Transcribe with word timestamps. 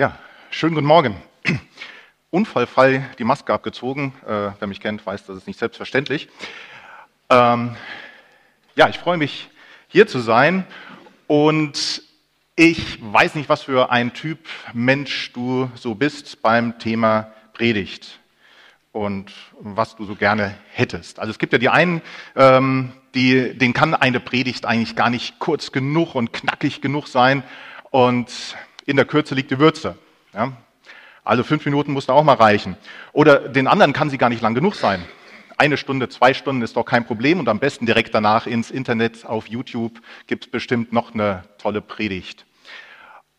Ja, 0.00 0.16
schönen 0.48 0.74
guten 0.74 0.86
Morgen. 0.86 1.14
Unfallfrei 2.30 3.04
die 3.18 3.24
Maske 3.24 3.52
abgezogen. 3.52 4.14
Äh, 4.26 4.52
wer 4.58 4.66
mich 4.66 4.80
kennt, 4.80 5.04
weiß, 5.04 5.26
das 5.26 5.36
ist 5.36 5.46
nicht 5.46 5.58
selbstverständlich. 5.58 6.30
Ähm, 7.28 7.76
ja, 8.76 8.88
ich 8.88 8.98
freue 8.98 9.18
mich, 9.18 9.50
hier 9.88 10.06
zu 10.06 10.20
sein. 10.20 10.64
Und 11.26 12.02
ich 12.56 12.98
weiß 13.02 13.34
nicht, 13.34 13.50
was 13.50 13.64
für 13.64 13.90
ein 13.90 14.14
Typ 14.14 14.38
Mensch 14.72 15.34
du 15.34 15.70
so 15.74 15.94
bist 15.94 16.40
beim 16.40 16.78
Thema 16.78 17.34
Predigt 17.52 18.20
und 18.92 19.30
was 19.60 19.96
du 19.96 20.06
so 20.06 20.14
gerne 20.14 20.56
hättest. 20.72 21.18
Also 21.18 21.30
es 21.30 21.38
gibt 21.38 21.52
ja 21.52 21.58
die 21.58 21.68
einen, 21.68 22.00
ähm, 22.36 22.92
die, 23.14 23.52
denen 23.52 23.74
kann 23.74 23.92
eine 23.92 24.18
Predigt 24.18 24.64
eigentlich 24.64 24.96
gar 24.96 25.10
nicht 25.10 25.38
kurz 25.40 25.72
genug 25.72 26.14
und 26.14 26.32
knackig 26.32 26.80
genug 26.80 27.06
sein. 27.06 27.42
Und 27.90 28.56
in 28.90 28.96
der 28.96 29.06
Kürze 29.06 29.34
liegt 29.34 29.50
die 29.50 29.58
Würze. 29.58 29.96
Ja? 30.34 30.52
Also 31.24 31.44
fünf 31.44 31.64
Minuten 31.64 31.92
muss 31.92 32.06
da 32.06 32.12
auch 32.12 32.24
mal 32.24 32.34
reichen. 32.34 32.76
Oder 33.12 33.48
den 33.48 33.68
anderen 33.68 33.92
kann 33.92 34.10
sie 34.10 34.18
gar 34.18 34.28
nicht 34.28 34.42
lang 34.42 34.54
genug 34.54 34.74
sein. 34.74 35.04
Eine 35.56 35.76
Stunde, 35.76 36.08
zwei 36.08 36.34
Stunden 36.34 36.62
ist 36.62 36.76
doch 36.76 36.84
kein 36.84 37.06
Problem 37.06 37.38
und 37.38 37.48
am 37.48 37.60
besten 37.60 37.86
direkt 37.86 38.14
danach 38.14 38.46
ins 38.46 38.70
Internet, 38.70 39.26
auf 39.26 39.46
YouTube 39.46 40.00
gibt 40.26 40.46
es 40.46 40.50
bestimmt 40.50 40.92
noch 40.92 41.14
eine 41.14 41.44
tolle 41.58 41.82
Predigt. 41.82 42.46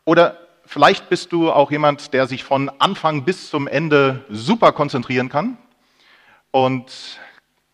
Oder 0.06 0.38
vielleicht 0.66 1.10
bist 1.10 1.32
du 1.32 1.52
auch 1.52 1.72
jemand, 1.72 2.14
der 2.14 2.28
sich 2.28 2.44
von 2.44 2.70
Anfang 2.80 3.26
bis 3.26 3.50
zum 3.50 3.68
Ende 3.68 4.24
super 4.30 4.72
konzentrieren 4.72 5.30
kann 5.30 5.58
und 6.52 7.20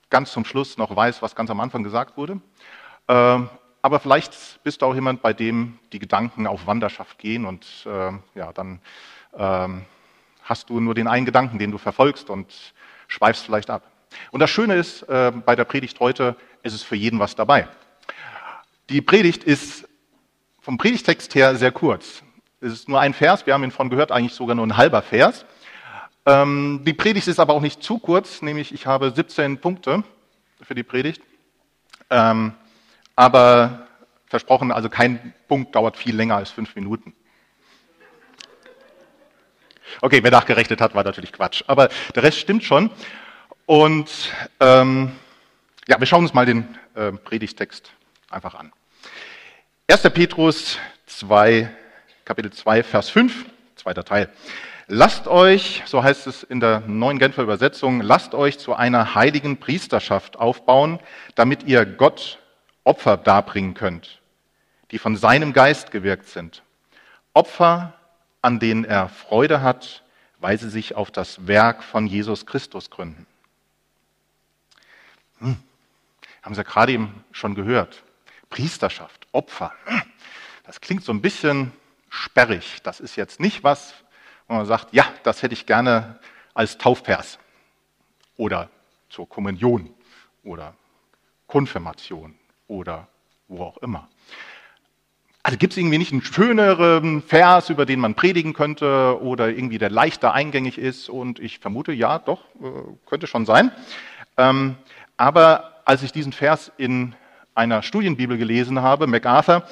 ganz 0.10 0.32
zum 0.32 0.46
Schluss 0.46 0.78
noch 0.78 0.96
weiß, 0.96 1.22
was 1.22 1.36
ganz 1.36 1.50
am 1.50 1.60
Anfang 1.60 1.84
gesagt 1.84 2.18
wurde. 2.18 2.40
Aber 3.82 4.00
vielleicht 4.00 4.64
bist 4.64 4.82
du 4.82 4.86
auch 4.86 4.96
jemand, 4.96 5.22
bei 5.22 5.34
dem 5.34 5.80
die 5.94 6.00
Gedanken 6.00 6.48
auf 6.48 6.68
Wanderschaft 6.68 7.18
gehen 7.20 7.46
und 7.46 7.66
äh, 7.86 8.12
ja, 8.36 8.52
dann 8.54 8.80
ähm, 9.38 9.86
hast 10.44 10.70
du 10.70 10.80
nur 10.80 10.96
den 10.96 11.08
einen 11.08 11.26
Gedanken, 11.26 11.60
den 11.60 11.72
du 11.72 11.78
verfolgst 11.78 12.30
und 12.30 12.74
schweifst 13.08 13.46
vielleicht 13.46 13.70
ab. 13.70 13.84
Und 14.32 14.40
das 14.40 14.50
Schöne 14.50 14.76
ist 14.76 15.04
äh, 15.04 15.32
bei 15.32 15.56
der 15.56 15.66
Predigt 15.66 16.00
heute, 16.00 16.36
es 16.64 16.74
ist 16.74 16.84
für 16.84 16.96
jeden 16.96 17.20
was 17.20 17.36
dabei. 17.36 17.68
Die 18.90 19.02
Predigt 19.02 19.44
ist 19.44 19.88
vom 20.60 20.78
Predigtext 20.78 21.36
her 21.36 21.56
sehr 21.56 21.72
kurz. 21.72 22.24
Es 22.60 22.74
ist 22.74 22.90
nur 22.90 23.00
ein 23.00 23.14
Vers, 23.14 23.46
wir 23.46 23.54
haben 23.54 23.64
ihn 23.64 23.72
von 23.72 23.90
gehört, 23.90 24.12
eigentlich 24.12 24.34
sogar 24.34 24.56
nur 24.56 24.66
ein 24.66 24.78
halber 24.78 25.02
Vers. 25.02 25.46
Ähm, 26.26 26.82
die 26.84 26.94
Predigt 26.94 27.28
ist 27.28 27.40
aber 27.40 27.54
auch 27.54 27.62
nicht 27.62 27.84
zu 27.84 28.00
kurz, 28.00 28.42
nämlich 28.42 28.74
ich 28.74 28.86
habe 28.86 29.12
17 29.12 29.60
Punkte 29.60 30.04
für 30.62 30.76
die 30.76 30.84
Predigt. 30.84 31.22
Ähm, 32.10 32.54
aber 33.18 33.88
versprochen, 34.28 34.72
also 34.72 34.88
kein 34.90 35.34
Punkt 35.50 35.76
dauert 35.76 35.98
viel 35.98 36.16
länger 36.16 36.38
als 36.38 36.52
fünf 36.52 36.76
Minuten. 36.76 37.14
Okay, 40.02 40.22
wer 40.22 40.32
nachgerechnet 40.32 40.80
hat, 40.80 40.96
war 40.96 41.04
natürlich 41.04 41.34
Quatsch. 41.34 41.64
Aber 41.68 41.90
der 42.16 42.24
Rest 42.24 42.38
stimmt 42.38 42.64
schon. 42.64 42.92
Und 43.66 44.32
ähm, 44.60 45.12
ja, 45.88 46.00
wir 46.00 46.06
schauen 46.06 46.24
uns 46.24 46.34
mal 46.34 46.46
den 46.46 46.78
äh, 46.94 47.12
Predigtext 47.12 47.92
einfach 48.30 48.54
an. 48.54 48.72
1. 49.90 50.04
Petrus 50.14 50.78
2, 51.08 51.70
Kapitel 52.24 52.52
2, 52.52 52.84
Vers 52.84 53.10
5, 53.10 53.46
zweiter 53.76 54.04
Teil. 54.04 54.30
Lasst 54.88 55.28
euch, 55.28 55.82
so 55.86 56.04
heißt 56.04 56.28
es 56.28 56.44
in 56.44 56.60
der 56.60 56.82
neuen 56.82 57.18
Genfer 57.18 57.42
Übersetzung, 57.42 58.02
lasst 58.02 58.36
euch 58.36 58.60
zu 58.60 58.76
einer 58.76 59.16
heiligen 59.16 59.58
Priesterschaft 59.58 60.38
aufbauen, 60.38 61.00
damit 61.36 61.64
ihr 61.64 61.86
Gott 61.86 62.40
Opfer 62.88 63.18
darbringen 63.18 63.74
könnt, 63.74 64.22
die 64.92 64.98
von 64.98 65.18
seinem 65.18 65.52
Geist 65.52 65.92
gewirkt 65.92 66.30
sind. 66.30 66.64
Opfer, 67.34 67.94
an 68.42 68.60
denen 68.60 68.86
er 68.86 69.10
Freude 69.10 69.62
hat, 69.62 70.06
weil 70.40 70.58
sie 70.58 70.70
sich 70.70 70.96
auf 70.96 71.12
das 71.12 71.48
Werk 71.48 71.84
von 71.84 72.08
Jesus 72.08 72.46
Christus 72.46 72.90
gründen. 72.90 73.28
Hm. 75.40 75.58
Haben 76.42 76.56
Sie 76.56 76.62
ja 76.62 76.64
gerade 76.64 76.94
eben 76.94 77.26
schon 77.34 77.56
gehört. 77.56 78.04
Priesterschaft, 78.50 79.28
Opfer. 79.34 79.74
Hm. 79.84 80.04
Das 80.64 80.80
klingt 80.80 81.04
so 81.04 81.12
ein 81.12 81.22
bisschen 81.22 81.74
sperrig. 82.10 82.78
Das 82.84 83.02
ist 83.02 83.18
jetzt 83.18 83.42
nicht 83.42 83.66
was, 83.66 83.96
wo 84.48 84.54
man 84.54 84.66
sagt, 84.66 84.94
ja, 84.94 85.06
das 85.24 85.44
hätte 85.44 85.54
ich 85.54 85.66
gerne 85.66 86.20
als 86.54 86.78
Taufvers 86.78 87.38
oder 88.38 88.70
zur 89.10 89.28
Kommunion 89.28 89.94
oder 90.46 90.74
Konfirmation 91.48 92.40
oder 92.68 93.08
wo 93.48 93.64
auch 93.64 93.78
immer. 93.78 94.08
Also 95.44 95.58
gibt 95.58 95.74
es 95.74 95.78
irgendwie 95.78 95.98
nicht 95.98 96.12
einen 96.12 96.22
schöneren 96.22 97.22
Vers, 97.22 97.70
über 97.70 97.86
den 97.86 98.02
man 98.02 98.16
predigen 98.16 98.54
könnte 98.54 99.18
oder 99.22 99.48
irgendwie 99.50 99.78
der 99.78 99.90
leichter 99.90 100.34
eingängig 100.34 100.78
ist? 100.78 101.08
Und 101.08 101.40
ich 101.40 101.60
vermute, 101.60 101.94
ja, 101.94 102.20
doch, 102.20 102.42
äh, 102.62 102.68
könnte 103.06 103.28
schon 103.28 103.46
sein. 103.46 103.72
Ähm, 104.36 104.76
aber 105.16 105.82
als 105.86 106.04
ich 106.04 106.12
diesen 106.12 106.34
Vers 106.34 106.72
in 106.78 107.16
einer 107.56 107.82
Studienbibel 107.82 108.38
gelesen 108.38 108.82
habe, 108.82 109.08
MacArthur, 109.08 109.64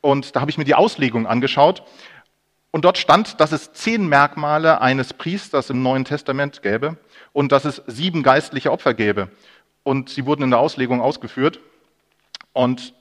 und 0.00 0.36
da 0.36 0.40
habe 0.40 0.50
ich 0.50 0.58
mir 0.58 0.64
die 0.64 0.76
Auslegung 0.76 1.26
angeschaut, 1.26 1.82
und 2.70 2.84
dort 2.84 2.98
stand, 2.98 3.40
dass 3.40 3.52
es 3.52 3.72
zehn 3.72 4.06
Merkmale 4.06 4.80
eines 4.80 5.14
Priesters 5.14 5.70
im 5.70 5.82
Neuen 5.82 6.04
Testament 6.04 6.62
gäbe 6.62 6.98
und 7.32 7.50
dass 7.50 7.64
es 7.64 7.82
sieben 7.86 8.22
geistliche 8.22 8.70
Opfer 8.70 8.92
gäbe. 8.92 9.28
Und 9.82 10.10
sie 10.10 10.26
wurden 10.26 10.42
in 10.42 10.50
der 10.50 10.58
Auslegung 10.58 11.00
ausgeführt. 11.00 11.58
Und 12.56 12.94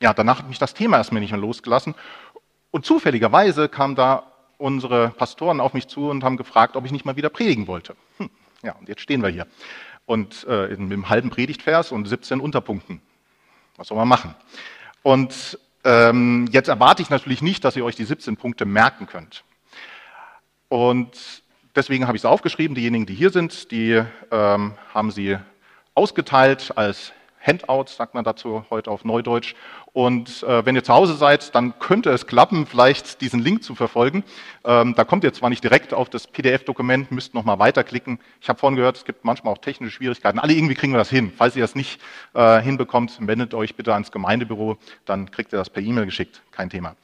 ja, 0.00 0.14
danach 0.14 0.38
hat 0.38 0.48
mich 0.48 0.58
das 0.58 0.72
Thema 0.72 0.96
erstmal 0.96 1.20
nicht 1.20 1.30
mehr 1.32 1.40
losgelassen. 1.40 1.94
Und 2.70 2.86
zufälligerweise 2.86 3.68
kamen 3.68 3.96
da 3.96 4.32
unsere 4.56 5.10
Pastoren 5.10 5.60
auf 5.60 5.74
mich 5.74 5.88
zu 5.88 6.08
und 6.08 6.24
haben 6.24 6.38
gefragt, 6.38 6.74
ob 6.74 6.86
ich 6.86 6.90
nicht 6.90 7.04
mal 7.04 7.14
wieder 7.14 7.28
predigen 7.28 7.66
wollte. 7.66 7.96
Hm, 8.16 8.30
ja, 8.62 8.72
und 8.72 8.88
jetzt 8.88 9.02
stehen 9.02 9.22
wir 9.22 9.28
hier. 9.28 9.46
Und 10.06 10.46
äh, 10.48 10.68
mit 10.68 10.80
einem 10.80 11.10
halben 11.10 11.28
Predigtvers 11.28 11.92
und 11.92 12.06
17 12.06 12.40
Unterpunkten. 12.40 13.02
Was 13.76 13.88
soll 13.88 13.98
man 13.98 14.08
machen? 14.08 14.34
Und 15.02 15.58
ähm, 15.84 16.48
jetzt 16.50 16.68
erwarte 16.68 17.02
ich 17.02 17.10
natürlich 17.10 17.42
nicht, 17.42 17.62
dass 17.62 17.76
ihr 17.76 17.84
euch 17.84 17.96
die 17.96 18.04
17 18.04 18.38
Punkte 18.38 18.64
merken 18.64 19.06
könnt. 19.06 19.44
Und 20.70 21.42
deswegen 21.76 22.06
habe 22.06 22.16
ich 22.16 22.22
es 22.22 22.26
aufgeschrieben. 22.26 22.74
Diejenigen, 22.74 23.04
die 23.04 23.14
hier 23.14 23.28
sind, 23.28 23.70
die 23.70 24.02
ähm, 24.30 24.78
haben 24.94 25.10
sie 25.10 25.36
ausgeteilt 25.94 26.72
als 26.78 27.12
Handouts, 27.46 27.96
sagt 27.96 28.14
man 28.14 28.24
dazu 28.24 28.64
heute 28.70 28.90
auf 28.90 29.04
Neudeutsch. 29.04 29.54
Und 29.92 30.42
äh, 30.42 30.64
wenn 30.64 30.74
ihr 30.74 30.82
zu 30.82 30.94
Hause 30.94 31.14
seid, 31.14 31.54
dann 31.54 31.78
könnte 31.78 32.10
es 32.10 32.26
klappen, 32.26 32.66
vielleicht 32.66 33.20
diesen 33.20 33.40
Link 33.40 33.62
zu 33.62 33.74
verfolgen. 33.74 34.24
Ähm, 34.64 34.94
da 34.94 35.04
kommt 35.04 35.24
ihr 35.24 35.32
zwar 35.32 35.50
nicht 35.50 35.62
direkt 35.62 35.92
auf 35.92 36.08
das 36.08 36.26
PDF-Dokument, 36.26 37.10
müsst 37.12 37.34
noch 37.34 37.44
mal 37.44 37.58
weiterklicken. 37.58 38.18
Ich 38.40 38.48
habe 38.48 38.58
vorhin 38.58 38.76
gehört, 38.76 38.96
es 38.96 39.04
gibt 39.04 39.24
manchmal 39.24 39.52
auch 39.52 39.58
technische 39.58 39.92
Schwierigkeiten. 39.92 40.38
Alle 40.38 40.54
irgendwie 40.54 40.74
kriegen 40.74 40.92
wir 40.92 40.98
das 40.98 41.10
hin. 41.10 41.32
Falls 41.36 41.54
ihr 41.54 41.62
das 41.62 41.74
nicht 41.74 42.00
äh, 42.34 42.60
hinbekommt, 42.60 43.18
wendet 43.20 43.54
euch 43.54 43.76
bitte 43.76 43.92
ans 43.92 44.10
Gemeindebüro, 44.10 44.78
dann 45.04 45.30
kriegt 45.30 45.52
ihr 45.52 45.58
das 45.58 45.70
per 45.70 45.82
E-Mail 45.82 46.06
geschickt. 46.06 46.42
Kein 46.50 46.70
Thema. 46.70 46.96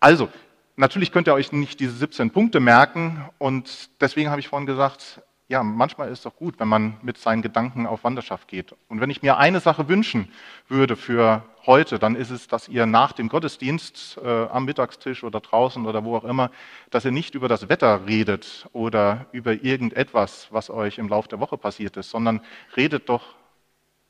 Also, 0.00 0.28
natürlich 0.76 1.12
könnt 1.12 1.28
ihr 1.28 1.34
euch 1.34 1.52
nicht 1.52 1.80
diese 1.80 1.94
17 1.94 2.30
Punkte 2.30 2.60
merken 2.60 3.24
und 3.38 3.88
deswegen 4.00 4.30
habe 4.30 4.40
ich 4.40 4.48
vorhin 4.48 4.66
gesagt, 4.66 5.20
ja, 5.48 5.62
manchmal 5.62 6.08
ist 6.08 6.18
es 6.18 6.24
doch 6.24 6.36
gut, 6.36 6.58
wenn 6.58 6.68
man 6.68 6.96
mit 7.02 7.18
seinen 7.18 7.42
Gedanken 7.42 7.86
auf 7.86 8.02
Wanderschaft 8.02 8.48
geht. 8.48 8.74
Und 8.88 9.00
wenn 9.00 9.10
ich 9.10 9.20
mir 9.20 9.36
eine 9.36 9.60
Sache 9.60 9.88
wünschen 9.88 10.32
würde 10.68 10.96
für 10.96 11.44
heute, 11.66 11.98
dann 11.98 12.14
ist 12.16 12.30
es, 12.30 12.48
dass 12.48 12.68
ihr 12.68 12.86
nach 12.86 13.12
dem 13.12 13.28
Gottesdienst 13.28 14.18
äh, 14.24 14.46
am 14.46 14.64
Mittagstisch 14.64 15.22
oder 15.22 15.40
draußen 15.40 15.84
oder 15.84 16.02
wo 16.02 16.16
auch 16.16 16.24
immer, 16.24 16.50
dass 16.90 17.04
ihr 17.04 17.10
nicht 17.10 17.34
über 17.34 17.46
das 17.48 17.68
Wetter 17.68 18.06
redet 18.06 18.68
oder 18.72 19.26
über 19.32 19.52
irgendetwas, 19.52 20.48
was 20.50 20.70
euch 20.70 20.96
im 20.96 21.08
Laufe 21.08 21.28
der 21.28 21.40
Woche 21.40 21.58
passiert 21.58 21.98
ist, 21.98 22.08
sondern 22.08 22.40
redet 22.74 23.10
doch 23.10 23.34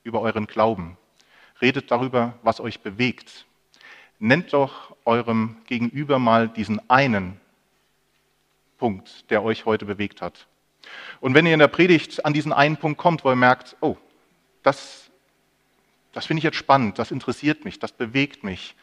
über 0.04 0.20
euren 0.20 0.46
Glauben. 0.46 0.96
Redet 1.60 1.90
darüber, 1.90 2.34
was 2.42 2.60
euch 2.60 2.80
bewegt. 2.80 3.46
Nennt 4.20 4.52
doch 4.52 4.94
eurem 5.04 5.56
Gegenüber 5.66 6.20
mal 6.20 6.48
diesen 6.48 6.88
einen 6.88 7.40
Punkt, 8.78 9.28
der 9.30 9.42
euch 9.42 9.64
heute 9.64 9.84
bewegt 9.84 10.22
hat. 10.22 10.46
Und 11.20 11.34
wenn 11.34 11.46
ihr 11.46 11.54
in 11.54 11.58
der 11.60 11.68
Predigt 11.68 12.24
an 12.24 12.32
diesen 12.32 12.52
einen 12.52 12.76
Punkt 12.76 12.98
kommt, 12.98 13.24
wo 13.24 13.30
ihr 13.30 13.36
merkt, 13.36 13.76
oh, 13.80 13.96
das, 14.62 15.10
das 16.12 16.26
finde 16.26 16.38
ich 16.38 16.44
jetzt 16.44 16.56
spannend, 16.56 16.98
das 16.98 17.10
interessiert 17.10 17.64
mich, 17.64 17.78
das 17.78 17.92
bewegt 17.92 18.44
mich, 18.44 18.74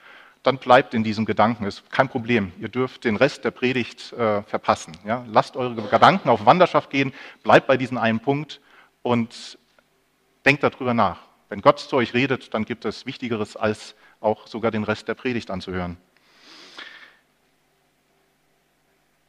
dann 0.44 0.58
bleibt 0.58 0.94
in 0.94 1.04
diesem 1.04 1.26
Gedanken, 1.26 1.66
ist 1.66 1.90
kein 1.92 2.10
Problem. 2.10 2.52
Ihr 2.60 2.70
dürft 2.70 3.04
den 3.04 3.16
Rest 3.16 3.46
der 3.46 3.52
Predigt 3.52 4.12
äh, 4.14 4.42
verpassen. 4.44 4.98
Ja? 5.06 5.24
Lasst 5.28 5.56
eure 5.56 5.76
Gedanken 5.88 6.30
auf 6.30 6.46
Wanderschaft 6.46 6.90
gehen, 6.90 7.14
bleibt 7.44 7.68
bei 7.68 7.78
diesem 7.78 7.98
einen 7.98 8.20
Punkt 8.20 8.60
und 9.04 9.60
denkt 10.46 10.64
darüber 10.64 10.94
nach. 10.94 11.20
Wenn 11.50 11.62
Gott 11.62 11.80
zu 11.80 11.96
euch 11.98 12.14
redet, 12.14 12.54
dann 12.54 12.66
gibt 12.66 12.86
es 12.86 13.06
Wichtigeres, 13.06 13.56
als 13.56 13.96
auch 14.20 14.48
sogar 14.48 14.72
den 14.72 14.84
Rest 14.84 15.08
der 15.08 15.16
Predigt 15.16 15.52
anzuhören. 15.52 15.98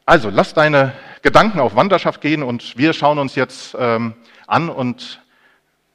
Also, 0.04 0.30
lass 0.30 0.52
deine 0.52 0.92
Gedanken 1.22 1.60
auf 1.60 1.76
Wanderschaft 1.76 2.20
gehen 2.20 2.42
und 2.42 2.76
wir 2.76 2.92
schauen 2.92 3.18
uns 3.18 3.36
jetzt 3.36 3.76
ähm, 3.78 4.14
an 4.48 4.68
und 4.68 5.20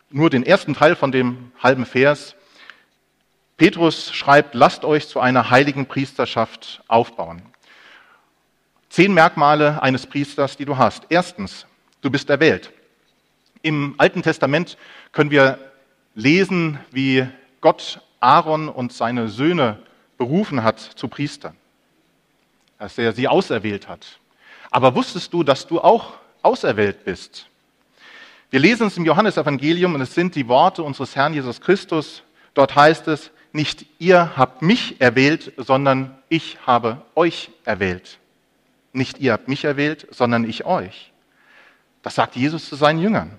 nur 0.10 0.30
den 0.30 0.44
ersten 0.44 0.74
Teil 0.74 0.96
von 0.96 1.12
dem 1.12 1.52
halben 1.62 1.86
Vers. 1.86 2.36
Petrus 3.58 4.14
schreibt, 4.14 4.56
lasst 4.56 4.86
euch 4.86 5.10
zu 5.10 5.20
einer 5.20 5.50
heiligen 5.50 5.88
Priesterschaft 5.88 6.82
aufbauen. 6.88 7.42
Zehn 8.90 9.14
Merkmale 9.14 9.82
eines 9.84 10.08
Priesters, 10.08 10.56
die 10.56 10.64
du 10.64 10.78
hast. 10.78 11.04
Erstens, 11.10 11.66
du 12.00 12.10
bist 12.10 12.30
erwählt. 12.30 12.72
Im 13.62 13.96
Alten 13.98 14.22
Testament 14.22 14.78
können 15.12 15.32
wir 15.32 15.60
lesen, 16.16 16.80
wie 16.92 17.28
Gott 17.60 18.00
Aaron 18.22 18.70
und 18.70 18.94
seine 18.94 19.28
Söhne 19.28 19.80
berufen 20.18 20.64
hat 20.64 20.80
zu 20.80 21.10
Priestern, 21.10 21.58
dass 22.78 22.98
er 22.98 23.14
sie 23.14 23.28
auserwählt 23.28 23.88
hat. 23.88 24.20
Aber 24.72 24.96
wusstest 24.96 25.34
du, 25.34 25.44
dass 25.44 25.68
du 25.68 25.80
auch 25.80 26.14
auserwählt 26.42 27.06
bist? 27.06 27.48
Wir 28.50 28.60
lesen 28.60 28.88
es 28.88 28.98
im 28.98 29.06
Johannesevangelium 29.06 29.96
und 29.96 30.02
es 30.02 30.14
sind 30.14 30.36
die 30.36 30.48
Worte 30.48 30.84
unseres 30.84 31.16
Herrn 31.16 31.34
Jesus 31.34 31.60
Christus. 31.60 32.24
Dort 32.54 32.76
heißt 32.76 33.08
es, 33.10 33.32
nicht 33.52 33.86
ihr 34.00 34.38
habt 34.38 34.62
mich 34.62 35.02
erwählt, 35.02 35.52
sondern 35.58 36.18
ich 36.30 36.58
habe 36.66 37.02
euch 37.16 37.50
erwählt. 37.66 38.20
Nicht 38.94 39.20
ihr 39.20 39.34
habt 39.34 39.48
mich 39.48 39.66
erwählt, 39.66 40.08
sondern 40.12 40.48
ich 40.50 40.66
euch. 40.66 41.12
Das 42.04 42.16
sagt 42.16 42.36
Jesus 42.36 42.70
zu 42.70 42.76
seinen 42.76 43.00
Jüngern. 43.00 43.38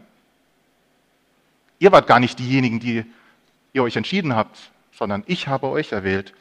Ihr 1.78 1.92
wart 1.92 2.06
gar 2.06 2.20
nicht 2.20 2.38
diejenigen, 2.38 2.80
die 2.80 3.04
ihr 3.72 3.82
euch 3.82 3.96
entschieden 3.96 4.34
habt, 4.36 4.58
sondern 4.92 5.24
ich 5.26 5.48
habe 5.48 5.68
euch 5.68 5.92
erwählt. 5.92 6.34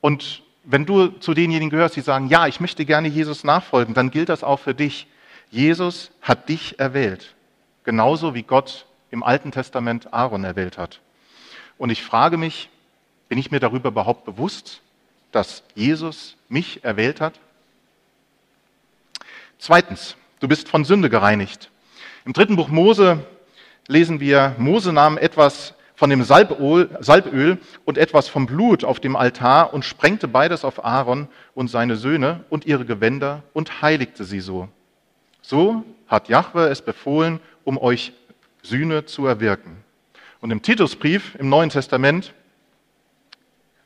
Und 0.00 0.43
wenn 0.64 0.86
du 0.86 1.08
zu 1.08 1.34
denjenigen 1.34 1.70
gehörst, 1.70 1.96
die 1.96 2.00
sagen, 2.00 2.28
ja, 2.28 2.46
ich 2.46 2.60
möchte 2.60 2.84
gerne 2.84 3.08
Jesus 3.08 3.44
nachfolgen, 3.44 3.94
dann 3.94 4.10
gilt 4.10 4.28
das 4.28 4.42
auch 4.42 4.60
für 4.60 4.74
dich. 4.74 5.06
Jesus 5.50 6.10
hat 6.22 6.48
dich 6.48 6.78
erwählt, 6.80 7.34
genauso 7.84 8.34
wie 8.34 8.42
Gott 8.42 8.86
im 9.10 9.22
Alten 9.22 9.52
Testament 9.52 10.12
Aaron 10.12 10.44
erwählt 10.44 10.78
hat. 10.78 11.00
Und 11.78 11.90
ich 11.90 12.02
frage 12.02 12.36
mich, 12.36 12.70
bin 13.28 13.38
ich 13.38 13.50
mir 13.50 13.60
darüber 13.60 13.90
überhaupt 13.90 14.24
bewusst, 14.24 14.80
dass 15.32 15.62
Jesus 15.74 16.36
mich 16.48 16.84
erwählt 16.84 17.20
hat? 17.20 17.38
Zweitens, 19.58 20.16
du 20.40 20.48
bist 20.48 20.68
von 20.68 20.84
Sünde 20.84 21.10
gereinigt. 21.10 21.70
Im 22.24 22.32
dritten 22.32 22.56
Buch 22.56 22.68
Mose 22.68 23.24
lesen 23.86 24.20
wir, 24.20 24.54
Mose 24.58 24.92
nahm 24.92 25.18
etwas 25.18 25.74
von 25.94 26.10
dem 26.10 26.24
Salböl, 26.24 26.90
Salböl 27.00 27.58
und 27.84 27.98
etwas 27.98 28.28
vom 28.28 28.46
Blut 28.46 28.84
auf 28.84 29.00
dem 29.00 29.16
Altar 29.16 29.72
und 29.72 29.84
sprengte 29.84 30.26
beides 30.28 30.64
auf 30.64 30.84
Aaron 30.84 31.28
und 31.54 31.68
seine 31.68 31.96
Söhne 31.96 32.44
und 32.50 32.66
ihre 32.66 32.84
Gewänder 32.84 33.42
und 33.52 33.82
heiligte 33.82 34.24
sie 34.24 34.40
so. 34.40 34.68
So 35.40 35.84
hat 36.08 36.28
Jahwe 36.28 36.68
es 36.68 36.82
befohlen, 36.82 37.40
um 37.64 37.78
euch 37.78 38.12
Sühne 38.62 39.04
zu 39.04 39.26
erwirken. 39.26 39.76
Und 40.40 40.50
im 40.50 40.62
Titusbrief 40.62 41.36
im 41.36 41.48
Neuen 41.48 41.70
Testament 41.70 42.34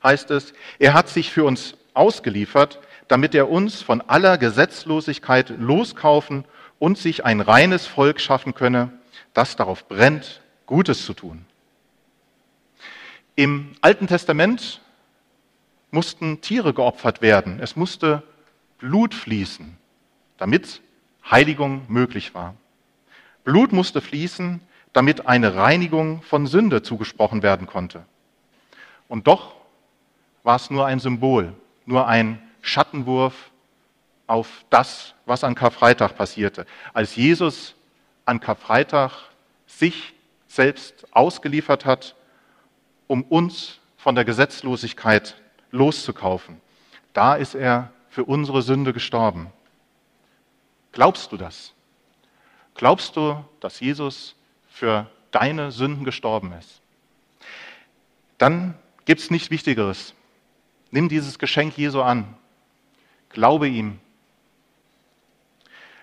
heißt 0.03 0.31
es, 0.31 0.55
er 0.79 0.95
hat 0.95 1.09
sich 1.09 1.31
für 1.31 1.45
uns 1.45 1.75
ausgeliefert, 1.95 2.81
damit 3.09 3.35
er 3.35 3.51
uns 3.51 3.83
von 3.83 4.01
aller 4.03 4.39
Gesetzlosigkeit 4.39 5.51
loskaufen 5.59 6.45
und 6.79 6.97
sich 6.97 7.25
ein 7.25 7.41
reines 7.41 7.87
Volk 7.87 8.21
schaffen 8.21 8.55
könne, 8.55 8.91
das 9.35 9.57
darauf 9.57 9.89
brennt, 9.89 10.41
Gutes 10.67 11.05
zu 11.05 11.15
tun. 11.15 11.45
Im 13.39 13.77
Alten 13.83 14.09
Testament 14.09 14.81
mussten 15.93 16.41
Tiere 16.41 16.75
geopfert 16.75 17.23
werden. 17.23 17.61
Es 17.61 17.77
musste 17.77 18.25
Blut 18.79 19.15
fließen, 19.15 19.77
damit 20.39 20.81
Heiligung 21.31 21.83
möglich 21.87 22.35
war. 22.35 22.57
Blut 23.45 23.73
musste 23.73 24.01
fließen, 24.01 24.61
damit 24.93 25.29
eine 25.29 25.55
Reinigung 25.55 26.21
von 26.23 26.49
Sünde 26.49 26.83
zugesprochen 26.83 27.45
werden 27.45 27.69
konnte. 27.69 28.05
Und 29.07 29.29
doch 29.29 29.55
war 30.43 30.57
es 30.57 30.69
nur 30.69 30.87
ein 30.87 30.99
Symbol, 30.99 31.53
nur 31.87 32.09
ein 32.09 32.43
Schattenwurf 32.61 33.53
auf 34.27 34.65
das, 34.69 35.15
was 35.27 35.45
an 35.45 35.55
Karfreitag 35.55 36.17
passierte. 36.17 36.67
Als 36.93 37.15
Jesus 37.15 37.77
an 38.25 38.41
Karfreitag 38.41 39.13
sich 39.69 40.13
selbst 40.49 41.07
ausgeliefert 41.13 41.85
hat 41.85 42.17
um 43.09 43.23
uns 43.25 43.81
von 43.97 44.15
der 44.15 44.25
Gesetzlosigkeit 44.25 45.35
loszukaufen. 45.73 46.61
Da 47.13 47.35
ist 47.35 47.57
er 47.57 47.91
für 48.09 48.25
unsere 48.25 48.63
Sünde 48.63 48.93
gestorben. 48.93 49.49
Glaubst 50.93 51.33
du 51.33 51.37
das? 51.37 51.75
Glaubst 52.75 53.17
du, 53.17 53.45
dass 53.59 53.81
Jesus 53.81 54.37
für 54.69 55.11
deine 55.33 55.73
Sünden 55.73 56.05
gestorben 56.05 56.53
ist? 56.53 56.81
Dann 58.39 58.75
gibt 59.05 59.21
es 59.21 59.31
nichts 59.31 59.51
Wichtigeres. 59.51 60.15
Nimm 60.91 61.09
dieses 61.09 61.39
Geschenk 61.39 61.77
Jesu 61.77 62.01
an. 62.03 62.37
Glaube 63.31 63.69
ihm. 63.69 63.99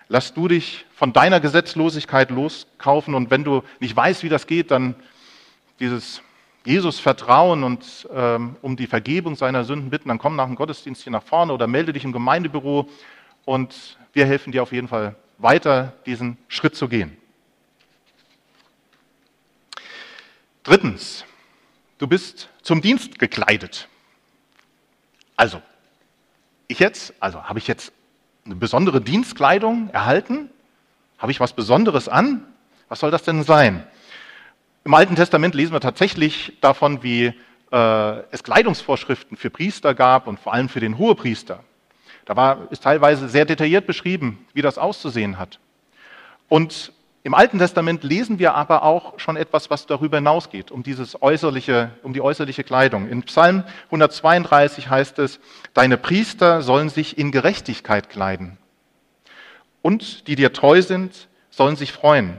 Lass 0.08 0.34
du 0.34 0.46
dich 0.46 0.86
von 0.94 1.12
deiner 1.12 1.40
Gesetzlosigkeit 1.40 2.30
loskaufen 2.30 3.14
und 3.14 3.30
wenn 3.30 3.42
du 3.42 3.62
nicht 3.80 3.96
weißt, 3.96 4.22
wie 4.22 4.28
das 4.28 4.46
geht, 4.46 4.70
dann 4.70 4.94
dieses 5.80 6.22
Jesus 6.66 6.98
vertrauen 6.98 7.62
und 7.62 8.08
ähm, 8.12 8.56
um 8.60 8.76
die 8.76 8.88
Vergebung 8.88 9.36
seiner 9.36 9.64
Sünden 9.64 9.88
bitten, 9.88 10.08
dann 10.08 10.18
komm 10.18 10.34
nach 10.34 10.46
dem 10.46 10.56
Gottesdienst 10.56 11.04
hier 11.04 11.12
nach 11.12 11.22
vorne 11.22 11.52
oder 11.52 11.68
melde 11.68 11.92
dich 11.92 12.04
im 12.04 12.12
Gemeindebüro 12.12 12.88
und 13.44 13.96
wir 14.12 14.26
helfen 14.26 14.50
dir 14.50 14.62
auf 14.64 14.72
jeden 14.72 14.88
Fall 14.88 15.14
weiter, 15.38 15.92
diesen 16.06 16.38
Schritt 16.48 16.74
zu 16.74 16.88
gehen. 16.88 17.16
Drittens, 20.64 21.24
du 21.98 22.08
bist 22.08 22.48
zum 22.62 22.80
Dienst 22.80 23.20
gekleidet. 23.20 23.88
Also, 25.36 25.62
ich 26.66 26.80
jetzt, 26.80 27.14
also 27.20 27.44
habe 27.44 27.60
ich 27.60 27.68
jetzt 27.68 27.92
eine 28.44 28.56
besondere 28.56 29.00
Dienstkleidung 29.00 29.90
erhalten? 29.90 30.50
Habe 31.18 31.30
ich 31.30 31.38
was 31.38 31.52
Besonderes 31.52 32.08
an? 32.08 32.44
Was 32.88 33.00
soll 33.00 33.12
das 33.12 33.22
denn 33.22 33.44
sein? 33.44 33.86
Im 34.86 34.94
Alten 34.94 35.16
Testament 35.16 35.56
lesen 35.56 35.72
wir 35.72 35.80
tatsächlich 35.80 36.52
davon, 36.60 37.02
wie 37.02 37.34
äh, 37.72 38.20
es 38.30 38.44
Kleidungsvorschriften 38.44 39.36
für 39.36 39.50
Priester 39.50 39.94
gab 39.94 40.28
und 40.28 40.38
vor 40.38 40.54
allem 40.54 40.68
für 40.68 40.78
den 40.78 40.96
Hohepriester. 40.96 41.64
Da 42.24 42.36
war, 42.36 42.70
ist 42.70 42.84
teilweise 42.84 43.28
sehr 43.28 43.46
detailliert 43.46 43.88
beschrieben, 43.88 44.46
wie 44.54 44.62
das 44.62 44.78
auszusehen 44.78 45.40
hat. 45.40 45.58
Und 46.48 46.92
im 47.24 47.34
Alten 47.34 47.58
Testament 47.58 48.04
lesen 48.04 48.38
wir 48.38 48.54
aber 48.54 48.84
auch 48.84 49.18
schon 49.18 49.36
etwas, 49.36 49.70
was 49.70 49.86
darüber 49.86 50.18
hinausgeht, 50.18 50.70
um, 50.70 50.84
dieses 50.84 51.20
äußerliche, 51.20 51.90
um 52.04 52.12
die 52.12 52.20
äußerliche 52.20 52.62
Kleidung. 52.62 53.08
In 53.08 53.24
Psalm 53.24 53.64
132 53.86 54.88
heißt 54.88 55.18
es, 55.18 55.40
deine 55.74 55.96
Priester 55.96 56.62
sollen 56.62 56.90
sich 56.90 57.18
in 57.18 57.32
Gerechtigkeit 57.32 58.08
kleiden. 58.08 58.56
Und 59.82 60.28
die 60.28 60.36
dir 60.36 60.52
treu 60.52 60.80
sind, 60.80 61.26
sollen 61.50 61.74
sich 61.74 61.90
freuen. 61.90 62.38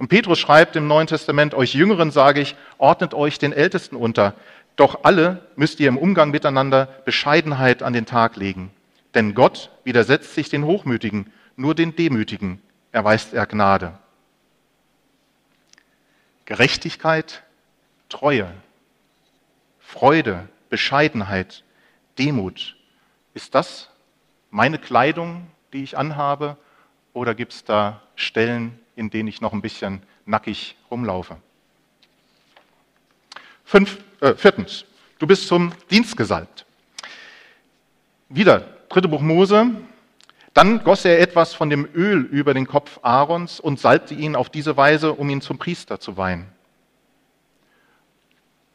Und 0.00 0.08
Petrus 0.08 0.38
schreibt 0.38 0.76
im 0.76 0.86
Neuen 0.86 1.08
Testament, 1.08 1.52
euch 1.52 1.74
Jüngeren 1.74 2.10
sage 2.10 2.40
ich, 2.40 2.56
ordnet 2.78 3.12
euch 3.12 3.38
den 3.38 3.52
Ältesten 3.52 3.96
unter. 3.96 4.34
Doch 4.74 5.00
alle 5.02 5.46
müsst 5.56 5.78
ihr 5.78 5.88
im 5.88 5.98
Umgang 5.98 6.30
miteinander 6.30 6.86
Bescheidenheit 7.04 7.82
an 7.82 7.92
den 7.92 8.06
Tag 8.06 8.36
legen. 8.36 8.70
Denn 9.12 9.34
Gott 9.34 9.68
widersetzt 9.84 10.34
sich 10.34 10.48
den 10.48 10.64
Hochmütigen, 10.64 11.30
nur 11.54 11.74
den 11.74 11.94
Demütigen 11.96 12.62
erweist 12.92 13.34
er 13.34 13.44
Gnade. 13.44 13.92
Gerechtigkeit, 16.46 17.42
Treue, 18.08 18.50
Freude, 19.80 20.48
Bescheidenheit, 20.70 21.62
Demut. 22.18 22.74
Ist 23.34 23.54
das 23.54 23.90
meine 24.48 24.78
Kleidung, 24.78 25.48
die 25.74 25.82
ich 25.82 25.98
anhabe? 25.98 26.56
Oder 27.12 27.34
gibt 27.34 27.52
es 27.52 27.64
da 27.64 28.00
Stellen, 28.16 28.78
in 29.00 29.08
denen 29.08 29.30
ich 29.30 29.40
noch 29.40 29.54
ein 29.54 29.62
bisschen 29.62 30.02
nackig 30.26 30.76
rumlaufe. 30.90 31.38
Fünf, 33.64 33.98
äh, 34.20 34.34
viertens, 34.34 34.84
du 35.18 35.26
bist 35.26 35.48
zum 35.48 35.72
Dienst 35.90 36.18
gesalbt. 36.18 36.66
Wieder, 38.28 38.60
dritte 38.90 39.08
Buch 39.08 39.22
Mose. 39.22 39.70
Dann 40.52 40.84
goss 40.84 41.06
er 41.06 41.18
etwas 41.18 41.54
von 41.54 41.70
dem 41.70 41.88
Öl 41.94 42.20
über 42.24 42.52
den 42.52 42.66
Kopf 42.66 43.00
Aarons 43.00 43.58
und 43.58 43.80
salbte 43.80 44.12
ihn 44.12 44.36
auf 44.36 44.50
diese 44.50 44.76
Weise, 44.76 45.14
um 45.14 45.30
ihn 45.30 45.40
zum 45.40 45.56
Priester 45.56 45.98
zu 45.98 46.18
weihen. 46.18 46.46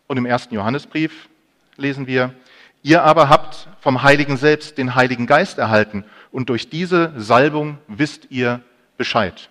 Und 0.07 0.17
im 0.17 0.25
ersten 0.25 0.55
Johannesbrief 0.55 1.29
lesen 1.77 2.07
wir, 2.07 2.33
ihr 2.81 3.03
aber 3.03 3.29
habt 3.29 3.67
vom 3.79 4.01
Heiligen 4.01 4.37
selbst 4.37 4.79
den 4.79 4.95
Heiligen 4.95 5.27
Geist 5.27 5.59
erhalten 5.59 6.03
und 6.31 6.49
durch 6.49 6.69
diese 6.69 7.13
Salbung 7.15 7.77
wisst 7.87 8.31
ihr 8.31 8.61
Bescheid. 8.97 9.49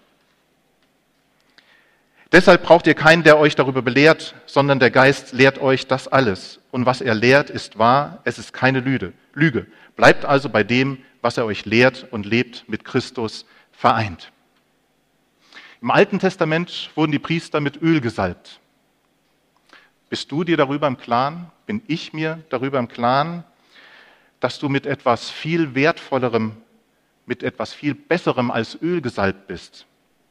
Deshalb 2.35 2.65
braucht 2.65 2.89
ihr 2.89 2.95
keinen, 2.95 3.23
der 3.23 3.39
euch 3.39 3.55
darüber 3.55 3.81
belehrt, 3.81 4.35
sondern 4.47 4.81
der 4.81 4.91
Geist 4.91 5.33
lehrt 5.33 5.61
euch 5.61 5.87
das 5.87 6.09
alles. 6.09 6.59
Und 6.73 6.85
was 6.85 7.01
er 7.01 7.15
lehrt, 7.15 7.49
ist 7.49 7.79
wahr, 7.79 8.23
es 8.25 8.41
ist 8.41 8.53
keine 8.53 8.81
Lüge. 8.81 9.13
Lüge. 9.35 9.69
Bleibt 9.95 10.25
also 10.25 10.49
bei 10.49 10.65
dem, 10.65 10.99
was 11.23 11.39
er 11.39 11.45
euch 11.45 11.65
lehrt 11.65 12.09
und 12.11 12.27
lebt 12.27 12.69
mit 12.69 12.85
Christus 12.85 13.47
vereint. 13.71 14.33
Im 15.81 15.93
Alten 15.93 16.19
Testament 16.19 16.91
wurden 16.97 17.13
die 17.13 17.21
Priester 17.21 17.61
mit 17.61 17.81
Öl 17.81 18.01
gesalbt. 18.01 18.59
Bist 20.11 20.33
du 20.33 20.43
dir 20.43 20.57
darüber 20.57 20.89
im 20.89 20.99
Klaren? 20.99 21.53
Bin 21.67 21.83
ich 21.87 22.13
mir 22.13 22.43
darüber 22.49 22.81
im 22.81 22.89
Klaren, 22.89 23.45
dass 24.41 24.59
du 24.59 24.69
mit 24.69 24.87
etwas 24.87 25.31
viel 25.31 25.77
Wertvollerem 25.77 26.57
mit 27.27 27.45
etwas 27.45 27.73
viel 27.73 27.95
Besserem 27.95 28.51
als 28.51 28.77
Öl 28.83 29.01
gesalbt 29.01 29.47
bist, 29.47 29.87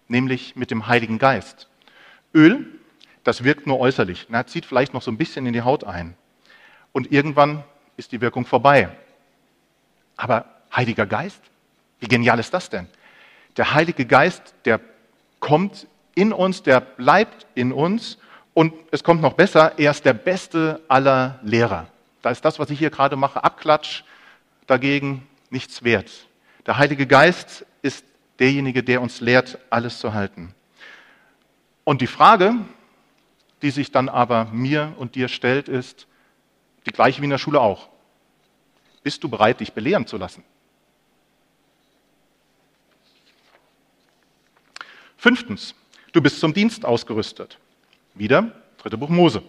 nämlich 0.09 0.57
mit 0.57 0.69
dem 0.69 0.87
Heiligen 0.87 1.17
Geist. 1.17 1.69
Öl, 2.33 2.65
das 3.23 3.43
wirkt 3.43 3.67
nur 3.67 3.79
äußerlich, 3.79 4.27
na, 4.29 4.45
zieht 4.45 4.65
vielleicht 4.65 4.93
noch 4.93 5.01
so 5.01 5.11
ein 5.11 5.17
bisschen 5.17 5.45
in 5.45 5.53
die 5.53 5.61
Haut 5.61 5.83
ein. 5.83 6.15
Und 6.91 7.11
irgendwann 7.11 7.63
ist 7.97 8.11
die 8.11 8.21
Wirkung 8.21 8.45
vorbei. 8.45 8.89
Aber 10.17 10.45
Heiliger 10.75 11.05
Geist, 11.05 11.41
wie 11.99 12.07
genial 12.07 12.39
ist 12.39 12.53
das 12.53 12.69
denn? 12.69 12.87
Der 13.57 13.73
Heilige 13.73 14.05
Geist, 14.05 14.55
der 14.65 14.79
kommt 15.39 15.87
in 16.15 16.33
uns, 16.33 16.63
der 16.63 16.79
bleibt 16.79 17.45
in 17.55 17.71
uns 17.71 18.17
und 18.53 18.73
es 18.91 19.03
kommt 19.03 19.21
noch 19.21 19.33
besser, 19.33 19.73
er 19.77 19.91
ist 19.91 20.05
der 20.05 20.13
beste 20.13 20.81
aller 20.87 21.39
Lehrer. 21.43 21.87
Da 22.21 22.29
ist 22.29 22.43
das, 22.45 22.59
was 22.59 22.69
ich 22.69 22.79
hier 22.79 22.89
gerade 22.89 23.15
mache, 23.15 23.43
Abklatsch 23.43 24.03
dagegen 24.67 25.27
nichts 25.49 25.83
wert. 25.83 26.09
Der 26.65 26.77
Heilige 26.77 27.05
Geist 27.05 27.65
ist 27.81 28.05
derjenige, 28.39 28.83
der 28.83 29.01
uns 29.01 29.21
lehrt, 29.21 29.59
alles 29.69 29.99
zu 29.99 30.13
halten. 30.13 30.53
Und 31.83 32.01
die 32.01 32.07
Frage, 32.07 32.55
die 33.61 33.71
sich 33.71 33.91
dann 33.91 34.09
aber 34.09 34.45
mir 34.45 34.93
und 34.97 35.15
dir 35.15 35.27
stellt, 35.27 35.67
ist 35.69 36.07
die 36.85 36.91
gleiche 36.91 37.21
wie 37.21 37.25
in 37.25 37.31
der 37.31 37.37
Schule 37.37 37.61
auch. 37.61 37.89
Bist 39.03 39.23
du 39.23 39.29
bereit, 39.29 39.59
dich 39.59 39.73
belehren 39.73 40.07
zu 40.07 40.17
lassen? 40.17 40.43
Fünftens, 45.17 45.75
du 46.11 46.21
bist 46.21 46.39
zum 46.39 46.53
Dienst 46.53 46.85
ausgerüstet. 46.85 47.57
Wieder, 48.13 48.51
dritte 48.77 48.97
Buch 48.97 49.09
Mose. 49.09 49.41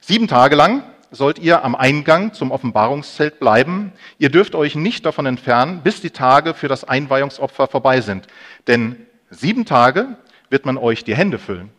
Sieben 0.00 0.26
Tage 0.26 0.56
lang 0.56 0.82
sollt 1.12 1.38
ihr 1.38 1.64
am 1.64 1.74
Eingang 1.74 2.32
zum 2.32 2.50
Offenbarungszelt 2.50 3.38
bleiben. 3.38 3.92
Ihr 4.18 4.30
dürft 4.30 4.54
euch 4.54 4.74
nicht 4.74 5.06
davon 5.06 5.26
entfernen, 5.26 5.82
bis 5.82 6.00
die 6.00 6.10
Tage 6.10 6.54
für 6.54 6.68
das 6.68 6.84
Einweihungsopfer 6.84 7.68
vorbei 7.68 8.00
sind. 8.00 8.26
Denn 8.66 9.06
sieben 9.30 9.64
Tage 9.64 10.16
wird 10.52 10.66
man 10.66 10.76
euch 10.76 11.02
die 11.02 11.16
Hände 11.16 11.38
füllen. 11.38 11.70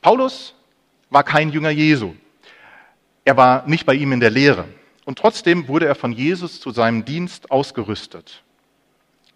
Paulus 0.00 0.54
war 1.10 1.24
kein 1.24 1.50
Jünger 1.50 1.70
Jesu. 1.70 2.14
Er 3.24 3.36
war 3.36 3.66
nicht 3.66 3.84
bei 3.84 3.94
ihm 3.94 4.12
in 4.12 4.20
der 4.20 4.30
Lehre. 4.30 4.64
Und 5.04 5.18
trotzdem 5.18 5.68
wurde 5.68 5.86
er 5.86 5.96
von 5.96 6.12
Jesus 6.12 6.60
zu 6.60 6.70
seinem 6.70 7.04
Dienst 7.04 7.50
ausgerüstet. 7.50 8.42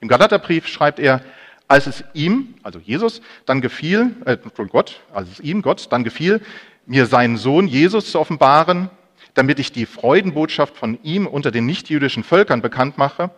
Im 0.01 0.09
Galaterbrief 0.09 0.69
schreibt 0.69 0.99
er, 0.99 1.21
als 1.67 1.87
es 1.87 2.05
ihm, 2.13 2.55
also 2.63 2.79
Jesus, 2.79 3.23
dann 3.45 3.61
gefiel, 3.61 4.15
äh, 4.25 4.37
Gott, 4.71 5.01
als 5.13 5.31
es 5.31 5.41
ihm, 5.41 5.63
Gott, 5.63 5.91
dann 5.91 6.05
gefiel, 6.05 6.43
mir 6.87 7.07
seinen 7.07 7.39
Sohn 7.39 7.67
Jesus 7.67 8.13
zu 8.13 8.21
offenbaren, 8.21 8.89
damit 9.35 9.59
ich 9.59 9.73
die 9.73 9.87
Freudenbotschaft 9.87 10.77
von 10.77 10.99
ihm 11.03 11.27
unter 11.27 11.51
den 11.51 11.67
nichtjüdischen 11.67 12.23
Völkern 12.23 12.63
bekannt 12.63 12.99
mache, 12.99 13.31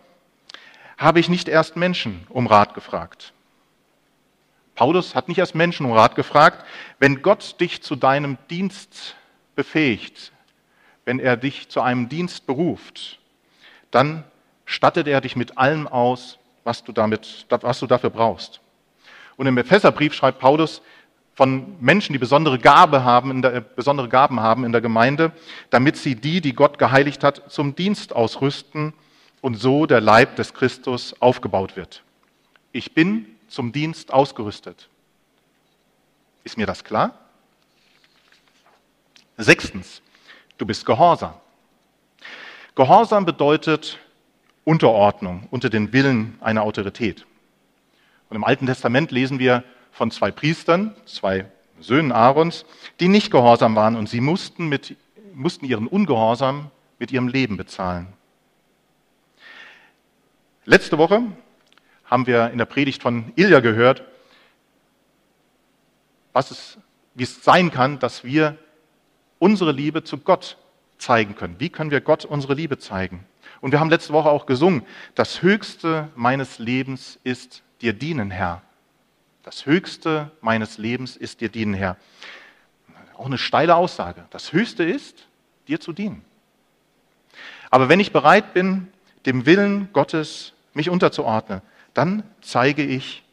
habe 0.97 1.19
ich 1.19 1.29
nicht 1.29 1.47
erst 1.47 1.75
Menschen 1.75 2.25
um 2.29 2.47
Rat 2.47 2.73
gefragt. 2.73 3.33
Paulus 4.75 5.15
hat 5.15 5.27
nicht 5.27 5.37
erst 5.37 5.55
Menschen 5.55 5.85
um 5.85 5.93
Rat 5.93 6.15
gefragt. 6.15 6.65
Wenn 6.99 7.21
Gott 7.21 7.59
dich 7.59 7.81
zu 7.81 7.95
deinem 7.95 8.37
Dienst 8.49 9.15
befähigt, 9.55 10.31
wenn 11.05 11.19
er 11.19 11.37
dich 11.37 11.69
zu 11.69 11.81
einem 11.81 12.09
Dienst 12.09 12.45
beruft, 12.45 13.19
dann 13.91 14.23
stattet 14.65 15.07
er 15.07 15.21
dich 15.21 15.35
mit 15.35 15.57
allem 15.57 15.87
aus, 15.87 16.37
was 16.63 16.83
du, 16.83 16.91
damit, 16.91 17.45
was 17.49 17.79
du 17.79 17.87
dafür 17.87 18.09
brauchst. 18.09 18.59
Und 19.37 19.47
im 19.47 19.57
Epheserbrief 19.57 20.13
schreibt 20.13 20.39
Paulus, 20.39 20.81
von 21.35 21.75
Menschen, 21.81 22.13
die 22.13 22.19
besondere, 22.19 22.57
Gabe 22.57 23.03
haben 23.03 23.29
in 23.29 23.41
der, 23.41 23.59
besondere 23.59 24.07
Gaben 24.07 24.39
haben 24.39 24.63
in 24.63 24.71
der 24.71 24.79
Gemeinde, 24.79 25.33
damit 25.69 25.97
sie 25.97 26.15
die, 26.15 26.39
die 26.39 26.53
Gott 26.53 26.79
geheiligt 26.79 27.25
hat, 27.25 27.51
zum 27.51 27.75
Dienst 27.75 28.15
ausrüsten 28.15 28.93
und 29.41 29.55
so 29.55 29.85
der 29.85 29.99
Leib 29.99 30.37
des 30.37 30.53
Christus 30.53 31.13
aufgebaut 31.21 31.75
wird. 31.75 32.03
Ich 32.71 32.93
bin 32.93 33.34
zum 33.47 33.71
Dienst 33.71 34.11
ausgerüstet. 34.13 34.89
Ist 36.43 36.57
mir 36.57 36.65
das 36.65 36.83
klar? 36.83 37.19
Sechstens, 39.37 40.01
du 40.57 40.65
bist 40.65 40.85
gehorsam. 40.85 41.33
Gehorsam 42.75 43.25
bedeutet 43.25 43.99
Unterordnung 44.63 45.47
unter 45.51 45.69
den 45.69 45.93
Willen 45.93 46.37
einer 46.41 46.63
Autorität. 46.63 47.25
Und 48.29 48.35
im 48.35 48.43
Alten 48.43 48.65
Testament 48.65 49.11
lesen 49.11 49.39
wir 49.39 49.63
von 49.91 50.11
zwei 50.11 50.31
Priestern, 50.31 50.95
zwei 51.05 51.49
Söhnen 51.79 52.11
Aarons, 52.11 52.65
die 52.99 53.07
nicht 53.07 53.31
gehorsam 53.31 53.75
waren 53.75 53.95
und 53.95 54.09
sie 54.09 54.21
mussten, 54.21 54.67
mit, 54.67 54.95
mussten 55.33 55.65
ihren 55.65 55.87
Ungehorsam 55.87 56.71
mit 56.99 57.11
ihrem 57.11 57.27
Leben 57.27 57.57
bezahlen. 57.57 58.07
Letzte 60.65 60.97
Woche 60.97 61.21
haben 62.05 62.27
wir 62.27 62.51
in 62.51 62.57
der 62.57 62.65
Predigt 62.65 63.01
von 63.01 63.31
Ilja 63.35 63.59
gehört, 63.59 64.03
was 66.33 66.51
es, 66.51 66.77
wie 67.13 67.23
es 67.23 67.43
sein 67.43 67.71
kann, 67.71 67.99
dass 67.99 68.23
wir 68.23 68.57
unsere 69.39 69.71
Liebe 69.71 70.03
zu 70.03 70.17
Gott 70.17 70.57
zeigen 70.97 71.35
können. 71.35 71.55
Wie 71.59 71.69
können 71.69 71.91
wir 71.91 72.01
Gott 72.01 72.25
unsere 72.25 72.53
Liebe 72.53 72.77
zeigen? 72.77 73.25
Und 73.61 73.71
wir 73.71 73.79
haben 73.79 73.89
letzte 73.89 74.13
Woche 74.13 74.29
auch 74.29 74.45
gesungen, 74.45 74.85
das 75.15 75.41
Höchste 75.41 76.09
meines 76.15 76.59
Lebens 76.59 77.19
ist 77.23 77.63
dir 77.81 77.93
dienen, 77.93 78.31
Herr. 78.31 78.61
Das 79.43 79.65
Höchste 79.65 80.31
meines 80.41 80.77
Lebens 80.77 81.15
ist 81.15 81.41
dir 81.41 81.49
dienen, 81.49 81.73
Herr. 81.73 81.97
Auch 83.15 83.27
eine 83.27 83.37
steile 83.37 83.75
Aussage. 83.75 84.25
Das 84.31 84.51
Höchste 84.53 84.83
ist, 84.83 85.27
dir 85.67 85.79
zu 85.79 85.93
dienen. 85.93 86.23
Aber 87.69 87.89
wenn 87.89 87.99
ich 87.99 88.11
bereit 88.11 88.53
bin, 88.53 88.87
dem 89.25 89.45
Willen 89.45 89.89
Gottes 89.93 90.53
mich 90.73 90.89
unterzuordnen, 90.89 91.61
dann 91.95 92.21
zeige 92.41 92.83
ich 92.83 93.23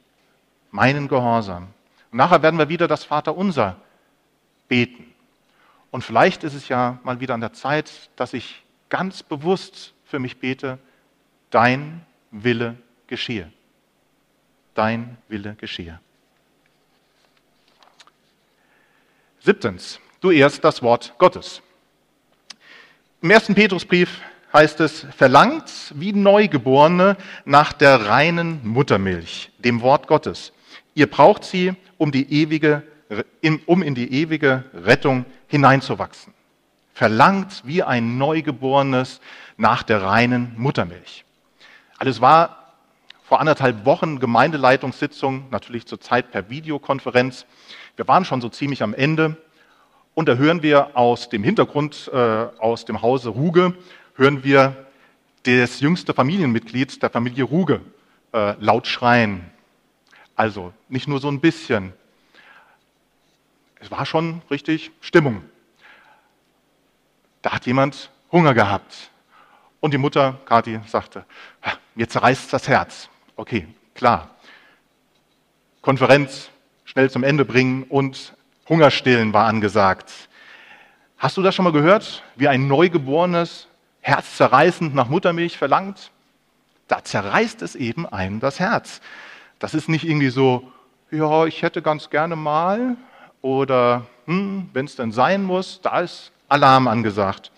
meinen 0.70 1.08
Gehorsam. 1.08 1.68
Und 2.10 2.16
nachher 2.16 2.42
werden 2.42 2.58
wir 2.58 2.70
wieder 2.70 2.88
das 2.88 3.04
Vaterunser 3.04 3.76
beten. 4.68 5.12
Und 5.90 6.02
vielleicht 6.02 6.42
ist 6.44 6.54
es 6.54 6.68
ja 6.68 6.98
mal 7.04 7.20
wieder 7.20 7.34
an 7.34 7.42
der 7.42 7.52
Zeit, 7.52 8.08
dass 8.16 8.32
ich 8.32 8.62
ganz 8.88 9.22
bewusst 9.22 9.92
für 10.06 10.18
mich 10.18 10.38
bete, 10.38 10.78
dein 11.50 12.06
Wille 12.30 12.76
geschehe 13.06 13.52
dein 14.74 15.16
Wille 15.28 15.54
geschehe. 15.54 16.00
Siebtens, 19.40 20.00
du 20.20 20.30
ehrst 20.30 20.62
das 20.64 20.82
Wort 20.82 21.14
Gottes. 21.18 21.62
Im 23.20 23.30
ersten 23.30 23.54
Petrusbrief 23.54 24.20
heißt 24.52 24.80
es, 24.80 25.06
verlangt 25.16 25.92
wie 25.94 26.12
Neugeborene 26.12 27.16
nach 27.44 27.72
der 27.72 28.06
reinen 28.06 28.60
Muttermilch, 28.64 29.50
dem 29.58 29.80
Wort 29.80 30.06
Gottes. 30.06 30.52
Ihr 30.94 31.10
braucht 31.10 31.44
sie, 31.44 31.74
um, 31.96 32.12
die 32.12 32.30
ewige, 32.32 32.82
um 33.66 33.82
in 33.82 33.94
die 33.94 34.12
ewige 34.12 34.64
Rettung 34.74 35.24
hineinzuwachsen. 35.46 36.34
Verlangt 36.94 37.62
wie 37.64 37.82
ein 37.82 38.18
Neugeborenes 38.18 39.20
nach 39.56 39.82
der 39.82 40.02
reinen 40.02 40.52
Muttermilch. 40.56 41.24
Alles 41.98 42.20
war 42.20 42.74
vor 43.24 43.40
anderthalb 43.40 43.86
Wochen 43.86 44.18
Gemeindeleitungssitzung, 44.18 45.46
natürlich 45.50 45.86
zurzeit 45.86 46.30
per 46.30 46.50
Videokonferenz. 46.50 47.46
Wir 47.96 48.06
waren 48.06 48.26
schon 48.26 48.42
so 48.42 48.50
ziemlich 48.50 48.82
am 48.82 48.92
Ende 48.92 49.36
und 50.14 50.28
da 50.28 50.34
hören 50.34 50.62
wir 50.62 50.96
aus 50.96 51.30
dem 51.30 51.42
Hintergrund, 51.42 52.10
äh, 52.12 52.16
aus 52.16 52.84
dem 52.84 53.00
Hause 53.00 53.30
Ruge, 53.30 53.74
hören 54.22 54.44
wir 54.44 54.86
das 55.42 55.80
jüngste 55.80 56.14
Familienmitglied 56.14 57.02
der 57.02 57.10
Familie 57.10 57.42
Ruge 57.42 57.80
äh, 58.32 58.54
laut 58.60 58.86
schreien. 58.86 59.50
Also 60.36 60.72
nicht 60.88 61.08
nur 61.08 61.18
so 61.18 61.28
ein 61.28 61.40
bisschen. 61.40 61.92
Es 63.80 63.90
war 63.90 64.06
schon 64.06 64.40
richtig 64.48 64.92
Stimmung. 65.00 65.42
Da 67.42 67.50
hat 67.50 67.66
jemand 67.66 68.10
Hunger 68.30 68.54
gehabt. 68.54 69.10
Und 69.80 69.92
die 69.92 69.98
Mutter, 69.98 70.38
Kathi, 70.44 70.78
sagte, 70.86 71.24
mir 71.96 72.08
zerreißt 72.08 72.52
das 72.52 72.68
Herz. 72.68 73.08
Okay, 73.34 73.66
klar. 73.92 74.30
Konferenz 75.80 76.48
schnell 76.84 77.10
zum 77.10 77.24
Ende 77.24 77.44
bringen 77.44 77.82
und 77.88 78.34
Hungerstillen 78.68 79.32
war 79.32 79.46
angesagt. 79.46 80.12
Hast 81.18 81.36
du 81.36 81.42
das 81.42 81.56
schon 81.56 81.64
mal 81.64 81.72
gehört, 81.72 82.22
wie 82.36 82.46
ein 82.46 82.68
Neugeborenes 82.68 83.66
herzzerreißend 84.02 84.94
nach 84.94 85.08
Muttermilch 85.08 85.56
verlangt? 85.56 86.10
Da 86.88 87.02
zerreißt 87.02 87.62
es 87.62 87.74
eben 87.74 88.06
einem 88.06 88.40
das 88.40 88.60
Herz. 88.60 89.00
Das 89.58 89.74
ist 89.74 89.88
nicht 89.88 90.04
irgendwie 90.04 90.30
so, 90.30 90.70
ja, 91.10 91.46
ich 91.46 91.62
hätte 91.62 91.80
ganz 91.82 92.10
gerne 92.10 92.36
mal 92.36 92.96
oder 93.40 94.06
hm, 94.26 94.68
wenn 94.72 94.84
es 94.84 94.96
denn 94.96 95.12
sein 95.12 95.42
muss, 95.42 95.80
da 95.82 96.00
ist 96.00 96.32
Alarm 96.48 96.88
angesagt. 96.88 97.50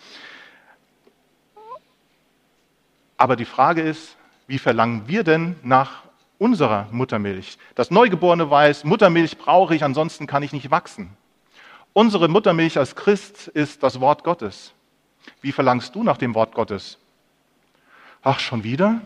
Aber 3.16 3.36
die 3.36 3.44
Frage 3.44 3.82
ist, 3.82 4.16
wie 4.46 4.58
verlangen 4.58 5.04
wir 5.06 5.24
denn 5.24 5.56
nach 5.62 6.02
unserer 6.38 6.88
Muttermilch? 6.90 7.58
Das 7.74 7.90
Neugeborene 7.90 8.50
weiß, 8.50 8.84
Muttermilch 8.84 9.38
brauche 9.38 9.74
ich, 9.74 9.82
ansonsten 9.82 10.26
kann 10.26 10.42
ich 10.42 10.52
nicht 10.52 10.70
wachsen. 10.70 11.16
Unsere 11.92 12.28
Muttermilch 12.28 12.76
als 12.76 12.96
Christ 12.96 13.48
ist 13.48 13.82
das 13.82 14.00
Wort 14.00 14.24
Gottes. 14.24 14.74
Wie 15.40 15.52
verlangst 15.52 15.94
du 15.94 16.02
nach 16.02 16.16
dem 16.16 16.34
Wort 16.34 16.54
Gottes? 16.54 16.98
Ach, 18.22 18.40
schon 18.40 18.64
wieder? 18.64 19.00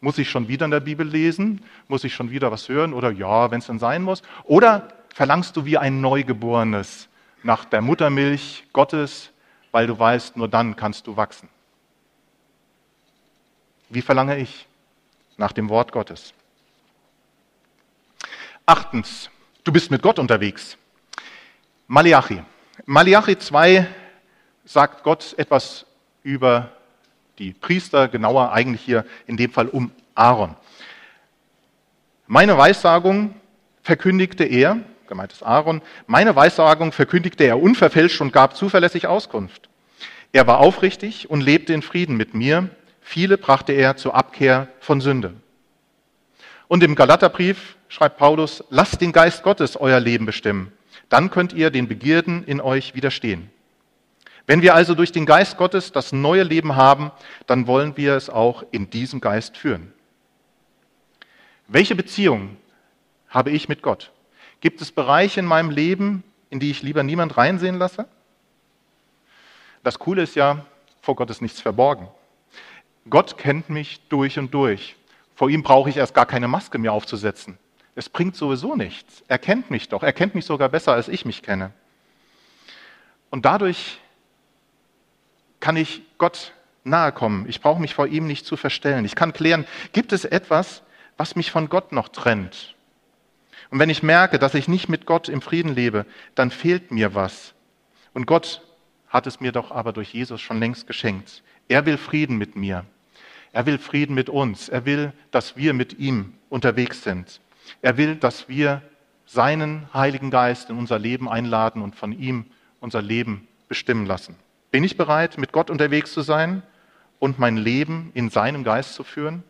Muss 0.00 0.18
ich 0.18 0.30
schon 0.30 0.48
wieder 0.48 0.64
in 0.64 0.70
der 0.70 0.80
Bibel 0.80 1.06
lesen? 1.06 1.62
Muss 1.88 2.04
ich 2.04 2.14
schon 2.14 2.30
wieder 2.30 2.50
was 2.52 2.68
hören? 2.68 2.94
Oder 2.94 3.10
ja, 3.10 3.50
wenn 3.50 3.58
es 3.58 3.66
dann 3.66 3.78
sein 3.78 4.02
muss? 4.02 4.22
Oder 4.44 4.88
verlangst 5.14 5.56
du 5.56 5.64
wie 5.64 5.76
ein 5.76 6.00
Neugeborenes 6.00 7.08
nach 7.42 7.64
der 7.64 7.82
Muttermilch 7.82 8.64
Gottes, 8.72 9.30
weil 9.72 9.86
du 9.86 9.98
weißt, 9.98 10.36
nur 10.36 10.48
dann 10.48 10.76
kannst 10.76 11.06
du 11.06 11.16
wachsen? 11.16 11.48
Wie 13.88 14.02
verlange 14.02 14.38
ich? 14.38 14.66
Nach 15.36 15.52
dem 15.52 15.68
Wort 15.68 15.92
Gottes. 15.92 16.34
Achtens, 18.66 19.30
du 19.64 19.72
bist 19.72 19.90
mit 19.90 20.02
Gott 20.02 20.18
unterwegs. 20.18 20.76
Malachi. 21.86 22.42
Malachi 22.86 23.38
2 23.38 23.86
sagt 24.68 25.02
Gott 25.02 25.34
etwas 25.38 25.86
über 26.22 26.70
die 27.38 27.52
Priester, 27.52 28.06
genauer 28.06 28.52
eigentlich 28.52 28.82
hier 28.82 29.06
in 29.26 29.38
dem 29.38 29.50
Fall 29.50 29.66
um 29.66 29.90
Aaron. 30.14 30.56
Meine 32.26 32.58
Weissagung 32.58 33.34
verkündigte 33.82 34.44
er, 34.44 34.80
gemeint 35.06 35.32
ist 35.32 35.42
Aaron, 35.42 35.80
meine 36.06 36.36
Weissagung 36.36 36.92
verkündigte 36.92 37.44
er 37.44 37.62
unverfälscht 37.62 38.20
und 38.20 38.32
gab 38.32 38.56
zuverlässig 38.56 39.06
Auskunft. 39.06 39.70
Er 40.32 40.46
war 40.46 40.58
aufrichtig 40.58 41.30
und 41.30 41.40
lebte 41.40 41.72
in 41.72 41.80
Frieden 41.80 42.18
mit 42.18 42.34
mir. 42.34 42.68
Viele 43.00 43.38
brachte 43.38 43.72
er 43.72 43.96
zur 43.96 44.14
Abkehr 44.14 44.68
von 44.80 45.00
Sünde. 45.00 45.32
Und 46.66 46.82
im 46.82 46.94
Galaterbrief 46.94 47.76
schreibt 47.88 48.18
Paulus, 48.18 48.62
lasst 48.68 49.00
den 49.00 49.12
Geist 49.12 49.42
Gottes 49.42 49.78
euer 49.78 50.00
Leben 50.00 50.26
bestimmen. 50.26 50.72
Dann 51.08 51.30
könnt 51.30 51.54
ihr 51.54 51.70
den 51.70 51.88
Begierden 51.88 52.44
in 52.44 52.60
euch 52.60 52.94
widerstehen. 52.94 53.50
Wenn 54.48 54.62
wir 54.62 54.74
also 54.74 54.94
durch 54.94 55.12
den 55.12 55.26
Geist 55.26 55.58
Gottes 55.58 55.92
das 55.92 56.10
neue 56.10 56.42
Leben 56.42 56.74
haben, 56.74 57.10
dann 57.46 57.66
wollen 57.66 57.98
wir 57.98 58.14
es 58.14 58.30
auch 58.30 58.64
in 58.70 58.88
diesem 58.88 59.20
Geist 59.20 59.58
führen. 59.58 59.92
Welche 61.66 61.94
Beziehung 61.94 62.56
habe 63.28 63.50
ich 63.50 63.68
mit 63.68 63.82
Gott? 63.82 64.10
Gibt 64.62 64.80
es 64.80 64.90
Bereiche 64.90 65.40
in 65.40 65.44
meinem 65.44 65.68
Leben, 65.68 66.24
in 66.48 66.60
die 66.60 66.70
ich 66.70 66.82
lieber 66.82 67.02
niemand 67.02 67.36
reinsehen 67.36 67.76
lasse? 67.76 68.08
Das 69.84 69.98
Coole 69.98 70.22
ist 70.22 70.34
ja, 70.34 70.64
vor 71.02 71.14
Gott 71.14 71.28
ist 71.28 71.42
nichts 71.42 71.60
verborgen. 71.60 72.08
Gott 73.10 73.36
kennt 73.36 73.68
mich 73.68 74.00
durch 74.08 74.38
und 74.38 74.54
durch. 74.54 74.96
Vor 75.34 75.50
ihm 75.50 75.62
brauche 75.62 75.90
ich 75.90 75.98
erst 75.98 76.14
gar 76.14 76.24
keine 76.24 76.48
Maske 76.48 76.78
mehr 76.78 76.94
aufzusetzen. 76.94 77.58
Es 77.94 78.08
bringt 78.08 78.34
sowieso 78.34 78.76
nichts. 78.76 79.22
Er 79.28 79.38
kennt 79.38 79.70
mich 79.70 79.90
doch. 79.90 80.02
Er 80.02 80.14
kennt 80.14 80.34
mich 80.34 80.46
sogar 80.46 80.70
besser, 80.70 80.94
als 80.94 81.08
ich 81.08 81.26
mich 81.26 81.42
kenne. 81.42 81.70
Und 83.28 83.44
dadurch 83.44 84.00
kann 85.60 85.76
ich 85.76 86.02
Gott 86.18 86.52
nahe 86.84 87.12
kommen. 87.12 87.48
Ich 87.48 87.60
brauche 87.60 87.80
mich 87.80 87.94
vor 87.94 88.06
ihm 88.06 88.26
nicht 88.26 88.46
zu 88.46 88.56
verstellen. 88.56 89.04
Ich 89.04 89.14
kann 89.14 89.32
klären, 89.32 89.66
gibt 89.92 90.12
es 90.12 90.24
etwas, 90.24 90.82
was 91.16 91.36
mich 91.36 91.50
von 91.50 91.68
Gott 91.68 91.92
noch 91.92 92.08
trennt? 92.08 92.74
Und 93.70 93.78
wenn 93.78 93.90
ich 93.90 94.02
merke, 94.02 94.38
dass 94.38 94.54
ich 94.54 94.68
nicht 94.68 94.88
mit 94.88 95.04
Gott 95.04 95.28
im 95.28 95.42
Frieden 95.42 95.74
lebe, 95.74 96.06
dann 96.34 96.50
fehlt 96.50 96.90
mir 96.90 97.14
was. 97.14 97.54
Und 98.14 98.26
Gott 98.26 98.62
hat 99.08 99.26
es 99.26 99.40
mir 99.40 99.52
doch 99.52 99.70
aber 99.70 99.92
durch 99.92 100.12
Jesus 100.12 100.40
schon 100.40 100.58
längst 100.58 100.86
geschenkt. 100.86 101.42
Er 101.68 101.84
will 101.84 101.98
Frieden 101.98 102.38
mit 102.38 102.56
mir. 102.56 102.84
Er 103.52 103.66
will 103.66 103.78
Frieden 103.78 104.14
mit 104.14 104.28
uns. 104.28 104.68
Er 104.68 104.86
will, 104.86 105.12
dass 105.30 105.56
wir 105.56 105.74
mit 105.74 105.98
ihm 105.98 106.34
unterwegs 106.48 107.02
sind. 107.02 107.40
Er 107.82 107.96
will, 107.96 108.16
dass 108.16 108.48
wir 108.48 108.82
seinen 109.26 109.92
Heiligen 109.92 110.30
Geist 110.30 110.70
in 110.70 110.78
unser 110.78 110.98
Leben 110.98 111.28
einladen 111.28 111.82
und 111.82 111.94
von 111.94 112.12
ihm 112.12 112.46
unser 112.80 113.02
Leben 113.02 113.46
bestimmen 113.68 114.06
lassen. 114.06 114.36
Bin 114.70 114.84
ich 114.84 114.96
bereit, 114.96 115.38
mit 115.38 115.52
Gott 115.52 115.70
unterwegs 115.70 116.12
zu 116.12 116.20
sein 116.20 116.62
und 117.18 117.38
mein 117.38 117.56
Leben 117.56 118.10
in 118.14 118.28
seinem 118.30 118.64
Geist 118.64 118.94
zu 118.94 119.02
führen? 119.02 119.42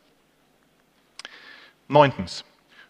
Neuntens, 1.88 2.44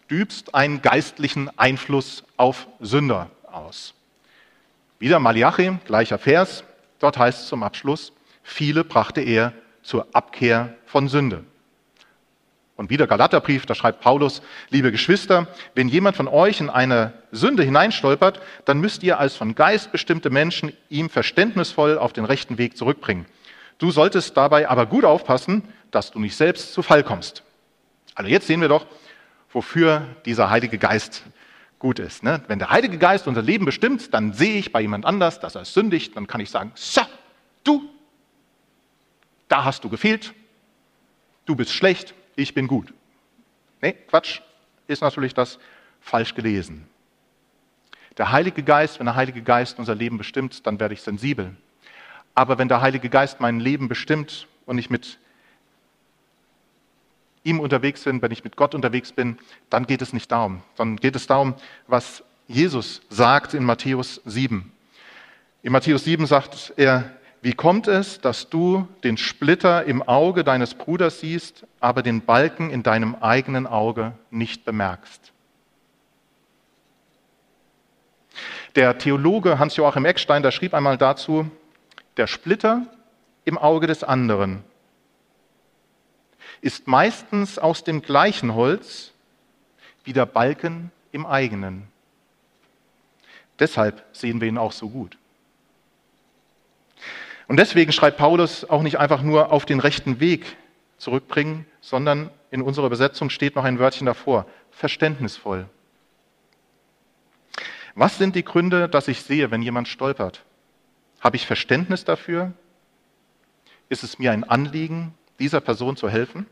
du 0.07 0.15
übst 0.15 0.53
einen 0.53 0.81
geistlichen 0.81 1.49
Einfluss 1.57 2.23
auf 2.37 2.67
Sünder 2.79 3.31
aus. 3.51 3.93
Wieder 4.99 5.19
Malachi, 5.19 5.77
gleicher 5.85 6.19
Vers. 6.19 6.63
Dort 6.99 7.17
heißt 7.17 7.43
es 7.43 7.47
zum 7.47 7.63
Abschluss, 7.63 8.11
viele 8.43 8.83
brachte 8.83 9.21
er 9.21 9.53
zur 9.81 10.07
Abkehr 10.13 10.75
von 10.85 11.07
Sünde. 11.07 11.45
Und 12.79 12.89
wieder 12.89 13.07
Galaterbrief, 13.07 13.65
da 13.65 13.75
schreibt 13.75 13.99
Paulus, 13.99 14.41
liebe 14.69 14.93
Geschwister, 14.93 15.49
wenn 15.75 15.89
jemand 15.89 16.15
von 16.15 16.29
euch 16.29 16.61
in 16.61 16.69
eine 16.69 17.11
Sünde 17.29 17.61
hineinstolpert, 17.61 18.39
dann 18.63 18.79
müsst 18.79 19.03
ihr 19.03 19.19
als 19.19 19.35
von 19.35 19.53
Geist 19.53 19.91
bestimmte 19.91 20.29
Menschen 20.29 20.71
ihm 20.87 21.09
verständnisvoll 21.09 21.97
auf 21.97 22.13
den 22.13 22.23
rechten 22.23 22.57
Weg 22.57 22.77
zurückbringen. 22.77 23.25
Du 23.79 23.91
solltest 23.91 24.37
dabei 24.37 24.69
aber 24.69 24.85
gut 24.85 25.03
aufpassen, 25.03 25.63
dass 25.91 26.11
du 26.11 26.19
nicht 26.19 26.37
selbst 26.37 26.71
zu 26.71 26.81
Fall 26.81 27.03
kommst. 27.03 27.43
Also 28.15 28.31
jetzt 28.31 28.47
sehen 28.47 28.61
wir 28.61 28.69
doch, 28.69 28.85
wofür 29.51 30.07
dieser 30.23 30.49
Heilige 30.49 30.77
Geist 30.77 31.23
gut 31.79 31.99
ist. 31.99 32.23
Ne? 32.23 32.41
Wenn 32.47 32.59
der 32.59 32.69
Heilige 32.69 32.97
Geist 32.97 33.27
unser 33.27 33.41
Leben 33.41 33.65
bestimmt, 33.65 34.13
dann 34.13 34.31
sehe 34.31 34.57
ich 34.57 34.71
bei 34.71 34.79
jemand 34.79 35.05
anders, 35.05 35.41
dass 35.41 35.55
er 35.55 35.65
sündigt, 35.65 36.15
dann 36.15 36.27
kann 36.27 36.39
ich 36.39 36.49
sagen, 36.49 36.71
so, 36.75 37.01
du, 37.65 37.89
da 39.49 39.65
hast 39.65 39.83
du 39.83 39.89
gefehlt, 39.89 40.33
du 41.45 41.57
bist 41.57 41.73
schlecht, 41.73 42.13
ich 42.39 42.53
bin 42.53 42.67
gut. 42.67 42.93
Nee, 43.81 43.93
Quatsch, 44.07 44.41
ist 44.87 45.01
natürlich 45.01 45.33
das 45.33 45.59
falsch 46.01 46.35
gelesen. 46.35 46.87
Der 48.17 48.31
Heilige 48.31 48.63
Geist, 48.63 48.99
wenn 48.99 49.05
der 49.05 49.15
Heilige 49.15 49.41
Geist 49.41 49.79
unser 49.79 49.95
Leben 49.95 50.17
bestimmt, 50.17 50.65
dann 50.67 50.79
werde 50.79 50.93
ich 50.93 51.01
sensibel. 51.01 51.55
Aber 52.35 52.57
wenn 52.57 52.67
der 52.67 52.81
Heilige 52.81 53.09
Geist 53.09 53.39
mein 53.39 53.59
Leben 53.59 53.87
bestimmt 53.87 54.47
und 54.65 54.77
ich 54.77 54.89
mit 54.89 55.19
ihm 57.43 57.59
unterwegs 57.59 58.03
bin, 58.03 58.21
wenn 58.21 58.31
ich 58.31 58.43
mit 58.43 58.55
Gott 58.55 58.75
unterwegs 58.75 59.11
bin, 59.11 59.37
dann 59.69 59.85
geht 59.87 60.01
es 60.01 60.13
nicht 60.13 60.31
darum. 60.31 60.61
Dann 60.75 60.97
geht 60.97 61.15
es 61.15 61.27
darum, 61.27 61.55
was 61.87 62.23
Jesus 62.47 63.01
sagt 63.09 63.53
in 63.53 63.63
Matthäus 63.63 64.21
7. 64.25 64.71
In 65.61 65.71
Matthäus 65.71 66.03
7 66.03 66.25
sagt 66.25 66.73
er, 66.77 67.11
wie 67.41 67.53
kommt 67.53 67.87
es, 67.87 68.19
dass 68.19 68.49
du 68.49 68.87
den 69.03 69.17
Splitter 69.17 69.85
im 69.85 70.01
Auge 70.01 70.43
deines 70.43 70.73
Bruders 70.73 71.21
siehst, 71.21 71.65
aber 71.79 72.03
den 72.03 72.21
Balken 72.21 72.69
in 72.69 72.83
deinem 72.83 73.15
eigenen 73.15 73.65
Auge 73.65 74.13
nicht 74.29 74.65
bemerkst? 74.65 75.31
Der 78.75 78.97
Theologe 78.97 79.57
Hans-Joachim 79.57 80.05
Eckstein, 80.05 80.43
der 80.43 80.51
schrieb 80.51 80.73
einmal 80.73 80.97
dazu, 80.97 81.49
der 82.17 82.27
Splitter 82.27 82.85
im 83.45 83.57
Auge 83.57 83.87
des 83.87 84.03
anderen 84.03 84.63
ist 86.61 86.87
meistens 86.87 87.57
aus 87.57 87.83
dem 87.83 88.01
gleichen 88.01 88.53
Holz 88.53 89.13
wie 90.03 90.13
der 90.13 90.25
Balken 90.25 90.91
im 91.11 91.25
eigenen. 91.25 91.87
Deshalb 93.59 94.03
sehen 94.11 94.41
wir 94.41 94.47
ihn 94.47 94.57
auch 94.57 94.71
so 94.71 94.89
gut. 94.89 95.17
Und 97.49 97.57
deswegen 97.57 97.91
schreibt 97.91 98.17
Paulus 98.17 98.63
auch 98.63 98.83
nicht 98.83 98.99
einfach 98.99 99.23
nur 99.23 99.51
auf 99.51 99.65
den 99.65 99.79
rechten 99.79 100.19
Weg 100.19 100.55
zurückbringen, 100.99 101.65
sondern 101.81 102.29
in 102.51 102.61
unserer 102.61 102.85
Übersetzung 102.85 103.31
steht 103.31 103.55
noch 103.55 103.63
ein 103.63 103.79
Wörtchen 103.79 104.05
davor, 104.05 104.45
verständnisvoll. 104.69 105.67
Was 107.95 108.19
sind 108.19 108.35
die 108.35 108.45
Gründe, 108.45 108.87
dass 108.87 109.07
ich 109.07 109.23
sehe, 109.23 109.49
wenn 109.49 109.63
jemand 109.63 109.87
stolpert? 109.87 110.43
Habe 111.21 111.37
ich 111.37 111.47
Verständnis 111.47 112.05
dafür? 112.05 112.53
Ist 113.89 114.03
es 114.03 114.19
mir 114.19 114.31
ein 114.31 114.43
Anliegen, 114.43 115.15
dieser 115.39 115.59
Person 115.59 115.97
zu 115.97 116.07
helfen? 116.07 116.45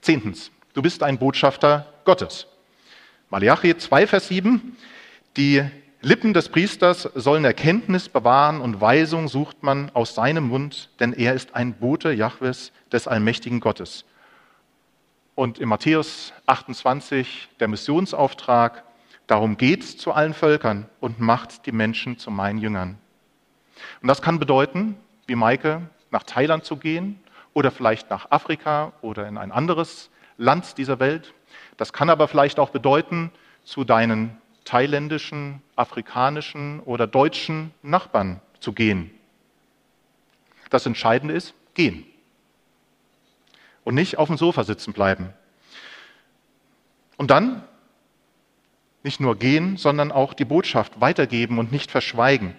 Zehntens, 0.00 0.52
du 0.74 0.80
bist 0.80 1.02
ein 1.02 1.18
Botschafter 1.18 1.92
Gottes. 2.04 2.46
Malachi 3.30 3.76
2, 3.76 4.06
Vers 4.06 4.28
7, 4.28 4.76
die 5.36 5.68
Lippen 6.04 6.34
des 6.34 6.48
Priesters 6.48 7.08
sollen 7.14 7.44
Erkenntnis 7.44 8.08
bewahren 8.08 8.60
und 8.60 8.80
Weisung 8.80 9.28
sucht 9.28 9.62
man 9.62 9.88
aus 9.94 10.16
seinem 10.16 10.48
Mund, 10.48 10.90
denn 10.98 11.12
er 11.12 11.32
ist 11.32 11.54
ein 11.54 11.74
Bote 11.74 12.10
Jahwes 12.10 12.72
des 12.90 13.06
allmächtigen 13.06 13.60
Gottes. 13.60 14.04
Und 15.36 15.60
in 15.60 15.68
Matthäus 15.68 16.32
28 16.46 17.50
der 17.60 17.68
Missionsauftrag, 17.68 18.82
darum 19.28 19.56
geht 19.56 19.84
zu 19.84 20.10
allen 20.10 20.34
Völkern 20.34 20.88
und 20.98 21.20
macht 21.20 21.66
die 21.66 21.72
Menschen 21.72 22.18
zu 22.18 22.32
meinen 22.32 22.58
Jüngern. 22.58 22.98
Und 24.00 24.08
das 24.08 24.20
kann 24.20 24.40
bedeuten, 24.40 24.96
wie 25.28 25.36
Maike, 25.36 25.82
nach 26.10 26.24
Thailand 26.24 26.64
zu 26.64 26.78
gehen 26.78 27.20
oder 27.54 27.70
vielleicht 27.70 28.10
nach 28.10 28.28
Afrika 28.32 28.92
oder 29.02 29.28
in 29.28 29.38
ein 29.38 29.52
anderes 29.52 30.10
Land 30.36 30.78
dieser 30.78 30.98
Welt. 30.98 31.32
Das 31.76 31.92
kann 31.92 32.10
aber 32.10 32.26
vielleicht 32.26 32.58
auch 32.58 32.70
bedeuten, 32.70 33.30
zu 33.64 33.84
deinen 33.84 34.41
thailändischen, 34.64 35.62
afrikanischen 35.76 36.80
oder 36.80 37.06
deutschen 37.06 37.72
Nachbarn 37.82 38.40
zu 38.60 38.72
gehen. 38.72 39.10
Das 40.70 40.86
Entscheidende 40.86 41.34
ist, 41.34 41.54
gehen. 41.74 42.06
Und 43.84 43.94
nicht 43.94 44.18
auf 44.18 44.28
dem 44.28 44.36
Sofa 44.36 44.64
sitzen 44.64 44.92
bleiben. 44.92 45.32
Und 47.16 47.30
dann 47.30 47.62
nicht 49.02 49.20
nur 49.20 49.36
gehen, 49.36 49.76
sondern 49.76 50.12
auch 50.12 50.34
die 50.34 50.44
Botschaft 50.44 51.00
weitergeben 51.00 51.58
und 51.58 51.72
nicht 51.72 51.90
verschweigen. 51.90 52.54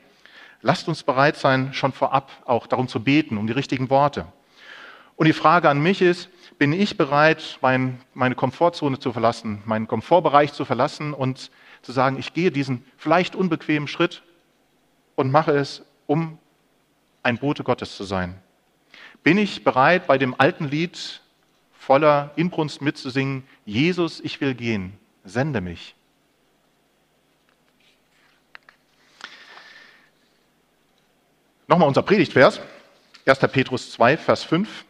Lasst 0.62 0.88
uns 0.88 1.04
bereit 1.04 1.38
sein, 1.38 1.74
schon 1.74 1.94
vorab 1.94 2.32
auch 2.46 2.68
darum 2.68 2.88
zu 2.88 3.04
beten, 3.04 3.38
um 3.38 3.48
die 3.48 3.54
richtigen 3.54 3.89
Worte. 3.89 4.26
Und 5.16 5.28
die 5.28 5.34
Frage 5.34 5.70
an 5.70 5.82
mich 5.82 6.02
ist, 6.02 6.30
bin 6.58 6.73
ich 6.73 6.97
bereit, 6.97 7.58
mein, 7.62 8.01
meine 8.13 8.36
Komfortzone 8.36 8.99
zu 8.99 9.12
verlassen, 9.12 9.62
meinen 9.65 9.88
Komfortbereich 9.88 10.53
zu 10.53 10.65
verlassen 10.65 11.13
und 11.13 11.51
zu 11.82 11.91
sagen, 11.91 12.17
ich 12.17 12.34
gehe 12.34 12.51
diesen 12.51 12.86
vielleicht 12.97 13.36
unbequemen 13.36 13.88
Schritt 13.88 14.23
und 15.15 15.32
mache 15.32 15.51
es, 15.51 15.84
um 16.08 16.38
ein 17.21 17.38
Bote 17.38 17.63
Gottes 17.63 17.95
zu 17.95 18.03
sein? 18.03 18.39
Bin 19.23 19.38
ich 19.38 19.63
bereit, 19.63 20.08
bei 20.08 20.17
dem 20.17 20.39
alten 20.39 20.65
Lied 20.65 21.21
voller 21.71 22.32
Inbrunst 22.36 22.82
mitzusingen, 22.82 23.43
Jesus, 23.65 24.19
ich 24.19 24.39
will 24.41 24.53
gehen, 24.53 24.93
sende 25.23 25.62
mich? 25.62 25.95
Nochmal 31.67 31.88
unser 31.88 32.03
Predigtvers, 32.03 32.60
1. 33.25 33.39
Petrus 33.51 33.91
2, 33.93 34.17
Vers 34.17 34.43
5. 34.43 34.86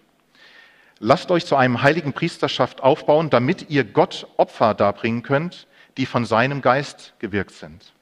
Lasst 0.99 1.31
euch 1.31 1.45
zu 1.45 1.55
einem 1.55 1.81
heiligen 1.81 2.13
Priesterschaft 2.13 2.81
aufbauen, 2.81 3.29
damit 3.29 3.69
ihr 3.69 3.83
Gott 3.83 4.27
Opfer 4.37 4.73
darbringen 4.73 5.23
könnt, 5.23 5.67
die 5.97 6.05
von 6.05 6.25
seinem 6.25 6.61
Geist 6.61 7.13
gewirkt 7.19 7.51
sind. 7.51 7.93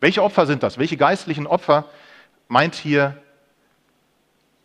Welche 0.00 0.22
Opfer 0.22 0.46
sind 0.46 0.62
das? 0.62 0.78
Welche 0.78 0.96
geistlichen 0.96 1.46
Opfer 1.46 1.88
meint 2.48 2.74
hier 2.74 3.22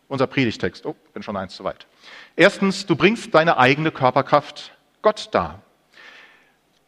unser 0.08 0.26
Predigtext? 0.26 0.84
Oh, 0.86 0.94
bin 1.12 1.22
schon 1.22 1.36
eins 1.36 1.54
zu 1.54 1.64
weit. 1.64 1.86
Erstens, 2.36 2.86
du 2.86 2.96
bringst 2.96 3.34
deine 3.34 3.56
eigene 3.56 3.90
Körperkraft 3.90 4.72
Gott 5.02 5.28
dar. 5.32 5.62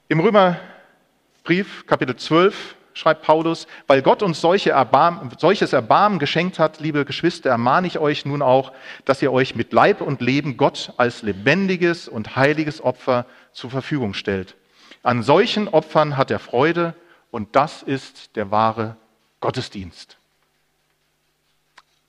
Im 0.09 0.21
Römerbrief, 0.21 1.87
Kapitel 1.87 2.17
12, 2.17 2.77
schreibt 2.95 3.23
Paulus, 3.23 3.67
weil 3.87 4.03
Gott 4.03 4.23
uns 4.23 4.41
solche 4.41 4.71
Erbarm, 4.71 5.31
solches 5.39 5.73
Erbarmen 5.73 6.19
geschenkt 6.19 6.59
hat, 6.59 6.81
liebe 6.81 7.05
Geschwister, 7.05 7.51
ermahne 7.51 7.87
ich 7.87 7.99
euch 7.99 8.25
nun 8.25 8.43
auch, 8.43 8.73
dass 9.05 9.23
ihr 9.23 9.33
euch 9.33 9.55
mit 9.55 9.73
Leib 9.73 10.01
und 10.01 10.21
Leben 10.21 10.57
Gott 10.57 10.93
als 10.97 11.23
lebendiges 11.23 12.09
und 12.09 12.37
heiliges 12.37 12.83
Opfer 12.83 13.27
zur 13.53 13.71
Verfügung 13.71 14.15
stellt. 14.15 14.55
An 15.03 15.23
solchen 15.23 15.69
Opfern 15.69 16.17
hat 16.17 16.31
er 16.31 16.39
Freude 16.39 16.95
und 17.31 17.57
das 17.57 17.83
ist 17.83 18.37
der 18.37 18.51
wahre 18.51 18.97
Gottesdienst. 19.41 20.17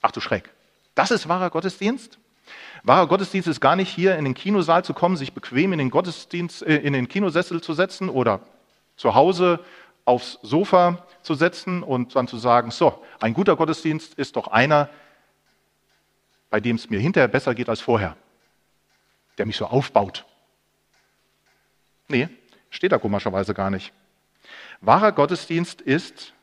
Ach 0.02 0.12
du 0.12 0.19
Schreck, 0.19 0.50
das 0.96 1.12
ist 1.12 1.28
wahrer 1.30 1.50
Gottesdienst? 1.50 2.19
Wahrer 2.84 3.08
Gottesdienst 3.08 3.48
ist 3.48 3.62
gar 3.62 3.78
nicht 3.78 3.89
hier 3.89 4.17
in 4.17 4.26
den 4.26 4.34
Kinosaal 4.34 4.84
zu 4.84 4.93
kommen, 4.93 5.15
sich 5.15 5.34
bequem 5.34 5.72
in 5.72 5.80
den 5.80 5.89
Gottesdienst, 5.89 6.63
äh, 6.63 6.78
in 6.78 6.93
den 6.93 7.08
Kinosessel 7.08 7.62
zu 7.62 7.74
setzen 7.74 8.10
oder 8.10 8.41
zu 8.98 9.15
Hause 9.15 9.60
aufs 10.05 10.39
Sofa 10.41 11.05
zu 11.21 11.35
setzen 11.35 11.83
und 11.83 12.15
dann 12.15 12.27
zu 12.27 12.37
sagen, 12.37 12.71
so, 12.71 13.03
ein 13.19 13.33
guter 13.33 13.55
Gottesdienst 13.55 14.15
ist 14.15 14.35
doch 14.35 14.47
einer, 14.47 14.89
bei 16.49 16.59
dem 16.59 16.75
es 16.75 16.89
mir 16.89 16.99
hinterher 16.99 17.27
besser 17.27 17.55
geht 17.55 17.69
als 17.69 17.81
vorher, 17.81 18.15
der 19.37 19.45
mich 19.45 19.57
so 19.57 19.65
aufbaut. 19.65 20.25
Nee, 22.07 22.27
steht 22.69 22.91
da 22.91 22.97
komischerweise 22.97 23.53
gar 23.53 23.69
nicht. 23.69 23.93
Wahrer 24.81 25.13
Gottesdienst 25.13 25.81
ist, 25.81 26.33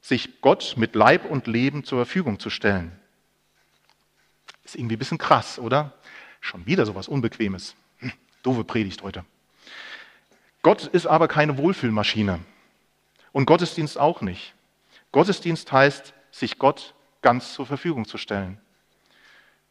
sich 0.00 0.40
Gott 0.40 0.74
mit 0.76 0.94
Leib 0.94 1.24
und 1.24 1.46
Leben 1.46 1.84
zur 1.84 1.98
Verfügung 1.98 2.38
zu 2.38 2.50
stellen. 2.50 2.92
Ist 4.64 4.76
irgendwie 4.76 4.96
ein 4.96 4.98
bisschen 4.98 5.18
krass, 5.18 5.58
oder? 5.58 5.94
Schon 6.40 6.66
wieder 6.66 6.86
sowas 6.86 7.08
Unbequemes. 7.08 7.74
Hm, 7.98 8.12
doofe 8.42 8.64
Predigt 8.64 9.02
heute. 9.02 9.24
Gott 10.62 10.86
ist 10.86 11.06
aber 11.06 11.26
keine 11.28 11.56
Wohlfühlmaschine. 11.56 12.40
Und 13.38 13.46
Gottesdienst 13.46 13.98
auch 13.98 14.20
nicht. 14.20 14.52
Gottesdienst 15.12 15.70
heißt, 15.70 16.12
sich 16.32 16.58
Gott 16.58 16.94
ganz 17.22 17.54
zur 17.54 17.66
Verfügung 17.66 18.04
zu 18.04 18.18
stellen. 18.18 18.60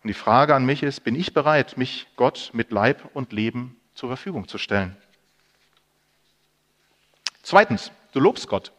Und 0.01 0.07
die 0.07 0.13
Frage 0.13 0.55
an 0.55 0.65
mich 0.65 0.83
ist, 0.83 1.01
bin 1.01 1.15
ich 1.15 1.33
bereit, 1.33 1.77
mich 1.77 2.07
Gott 2.15 2.51
mit 2.53 2.71
Leib 2.71 3.09
und 3.13 3.33
Leben 3.33 3.75
zur 3.93 4.07
Verfügung 4.07 4.47
zu 4.47 4.57
stellen? 4.57 4.95
Zweitens, 7.43 7.91
du 8.13 8.21
lobst 8.21 8.47
Gott. 8.47 8.71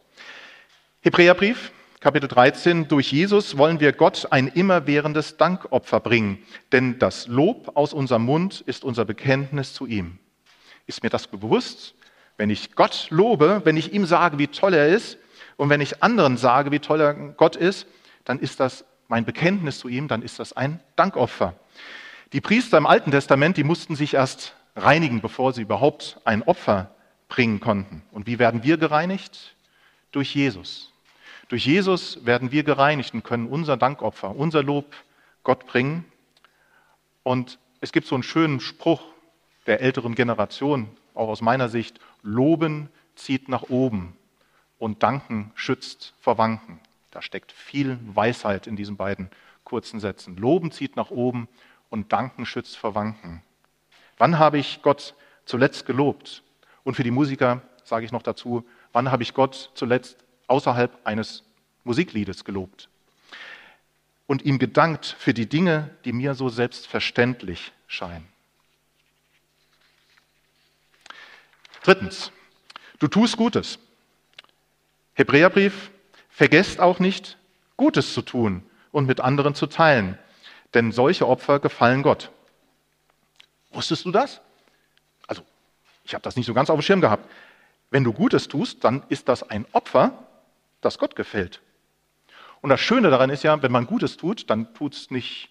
Hebräerbrief, 1.01 1.71
Kapitel 1.99 2.27
13, 2.27 2.87
durch 2.87 3.11
Jesus 3.11 3.59
wollen 3.59 3.79
wir 3.79 3.93
Gott 3.93 4.31
ein 4.31 4.47
immerwährendes 4.47 5.37
Dankopfer 5.37 5.99
bringen, 5.99 6.43
denn 6.71 6.97
das 6.97 7.27
Lob 7.27 7.77
aus 7.77 7.93
unserem 7.93 8.25
Mund 8.25 8.61
ist 8.61 8.83
unser 8.83 9.05
Bekenntnis 9.05 9.71
zu 9.71 9.85
ihm. 9.85 10.17
Ist 10.87 11.03
mir 11.03 11.11
das 11.11 11.27
bewusst? 11.27 11.93
Wenn 12.39 12.49
ich 12.49 12.73
Gott 12.73 13.07
lobe, 13.09 13.63
wenn 13.65 13.75
ich 13.75 13.91
ihm 13.91 14.05
sage, 14.05 14.39
wie 14.39 14.47
toll 14.47 14.73
er 14.73 14.87
ist, 14.87 15.17
und 15.57 15.69
wenn 15.69 15.81
ich 15.81 16.01
anderen 16.01 16.37
sage, 16.37 16.71
wie 16.71 16.79
toll 16.79 17.01
er 17.01 17.13
Gott 17.13 17.57
ist, 17.57 17.85
dann 18.23 18.39
ist 18.39 18.61
das 18.61 18.85
mein 19.09 19.25
Bekenntnis 19.25 19.79
zu 19.79 19.89
ihm, 19.89 20.07
dann 20.07 20.21
ist 20.21 20.39
das 20.39 20.53
ein 20.53 20.79
Dankopfer. 20.95 21.53
Die 22.31 22.39
Priester 22.39 22.77
im 22.77 22.85
Alten 22.85 23.11
Testament, 23.11 23.57
die 23.57 23.65
mussten 23.65 23.97
sich 23.97 24.13
erst 24.13 24.55
reinigen, 24.77 25.19
bevor 25.19 25.51
sie 25.51 25.63
überhaupt 25.63 26.21
ein 26.23 26.41
Opfer 26.41 26.95
bringen 27.27 27.59
konnten. 27.59 28.03
Und 28.11 28.25
wie 28.25 28.39
werden 28.39 28.63
wir 28.63 28.77
gereinigt? 28.77 29.57
Durch 30.13 30.33
Jesus. 30.33 30.93
Durch 31.49 31.65
Jesus 31.65 32.25
werden 32.25 32.53
wir 32.53 32.63
gereinigt 32.63 33.13
und 33.13 33.25
können 33.25 33.47
unser 33.47 33.75
Dankopfer, 33.75 34.33
unser 34.33 34.63
Lob 34.63 34.95
Gott 35.43 35.67
bringen. 35.67 36.05
Und 37.23 37.59
es 37.81 37.91
gibt 37.91 38.07
so 38.07 38.15
einen 38.15 38.23
schönen 38.23 38.61
Spruch 38.61 39.01
der 39.65 39.81
älteren 39.81 40.15
Generation, 40.15 40.87
auch 41.15 41.27
aus 41.27 41.41
meiner 41.41 41.67
Sicht, 41.67 41.99
Loben 42.21 42.89
zieht 43.15 43.49
nach 43.49 43.63
oben 43.63 44.15
und 44.77 45.03
Danken 45.03 45.51
schützt 45.55 46.13
vor 46.19 46.37
Wanken. 46.37 46.79
Da 47.11 47.21
steckt 47.21 47.51
viel 47.51 47.99
Weisheit 48.05 48.67
in 48.67 48.75
diesen 48.75 48.97
beiden 48.97 49.29
kurzen 49.63 49.99
Sätzen. 49.99 50.37
Loben 50.37 50.71
zieht 50.71 50.95
nach 50.95 51.11
oben 51.11 51.47
und 51.89 52.11
Danken 52.11 52.45
schützt 52.45 52.77
vor 52.77 52.95
Wanken. 52.95 53.41
Wann 54.17 54.37
habe 54.37 54.57
ich 54.57 54.81
Gott 54.81 55.15
zuletzt 55.45 55.85
gelobt? 55.85 56.43
Und 56.83 56.95
für 56.95 57.03
die 57.03 57.11
Musiker 57.11 57.61
sage 57.83 58.05
ich 58.05 58.11
noch 58.11 58.23
dazu, 58.23 58.65
wann 58.93 59.11
habe 59.11 59.23
ich 59.23 59.33
Gott 59.33 59.71
zuletzt 59.73 60.17
außerhalb 60.47 60.97
eines 61.05 61.43
Musikliedes 61.83 62.45
gelobt? 62.45 62.89
Und 64.27 64.43
ihm 64.43 64.59
gedankt 64.59 65.15
für 65.17 65.33
die 65.33 65.49
Dinge, 65.49 65.89
die 66.05 66.13
mir 66.13 66.35
so 66.35 66.49
selbstverständlich 66.49 67.71
scheinen. 67.87 68.27
Drittens, 71.83 72.31
du 72.99 73.07
tust 73.07 73.37
Gutes. 73.37 73.79
Hebräerbrief, 75.13 75.91
vergesst 76.29 76.79
auch 76.79 76.99
nicht, 76.99 77.37
Gutes 77.77 78.13
zu 78.13 78.21
tun 78.21 78.63
und 78.91 79.05
mit 79.05 79.21
anderen 79.21 79.55
zu 79.55 79.67
teilen, 79.67 80.17
denn 80.73 80.91
solche 80.91 81.27
Opfer 81.27 81.59
gefallen 81.59 82.03
Gott. 82.03 82.31
Wusstest 83.71 84.05
du 84.05 84.11
das? 84.11 84.41
Also, 85.27 85.43
ich 86.03 86.13
habe 86.13 86.23
das 86.23 86.35
nicht 86.35 86.45
so 86.45 86.53
ganz 86.53 86.69
auf 86.69 86.79
dem 86.79 86.81
Schirm 86.81 87.01
gehabt. 87.01 87.29
Wenn 87.91 88.03
du 88.03 88.13
Gutes 88.13 88.47
tust, 88.47 88.83
dann 88.83 89.03
ist 89.09 89.29
das 89.29 89.43
ein 89.43 89.65
Opfer, 89.71 90.11
das 90.81 90.97
Gott 90.97 91.15
gefällt. 91.15 91.61
Und 92.61 92.69
das 92.69 92.81
Schöne 92.81 93.09
daran 93.09 93.29
ist 93.29 93.43
ja, 93.43 93.61
wenn 93.61 93.71
man 93.71 93.87
Gutes 93.87 94.17
tut, 94.17 94.49
dann 94.49 94.73
tut 94.73 94.93
es 94.93 95.11
nicht, 95.11 95.49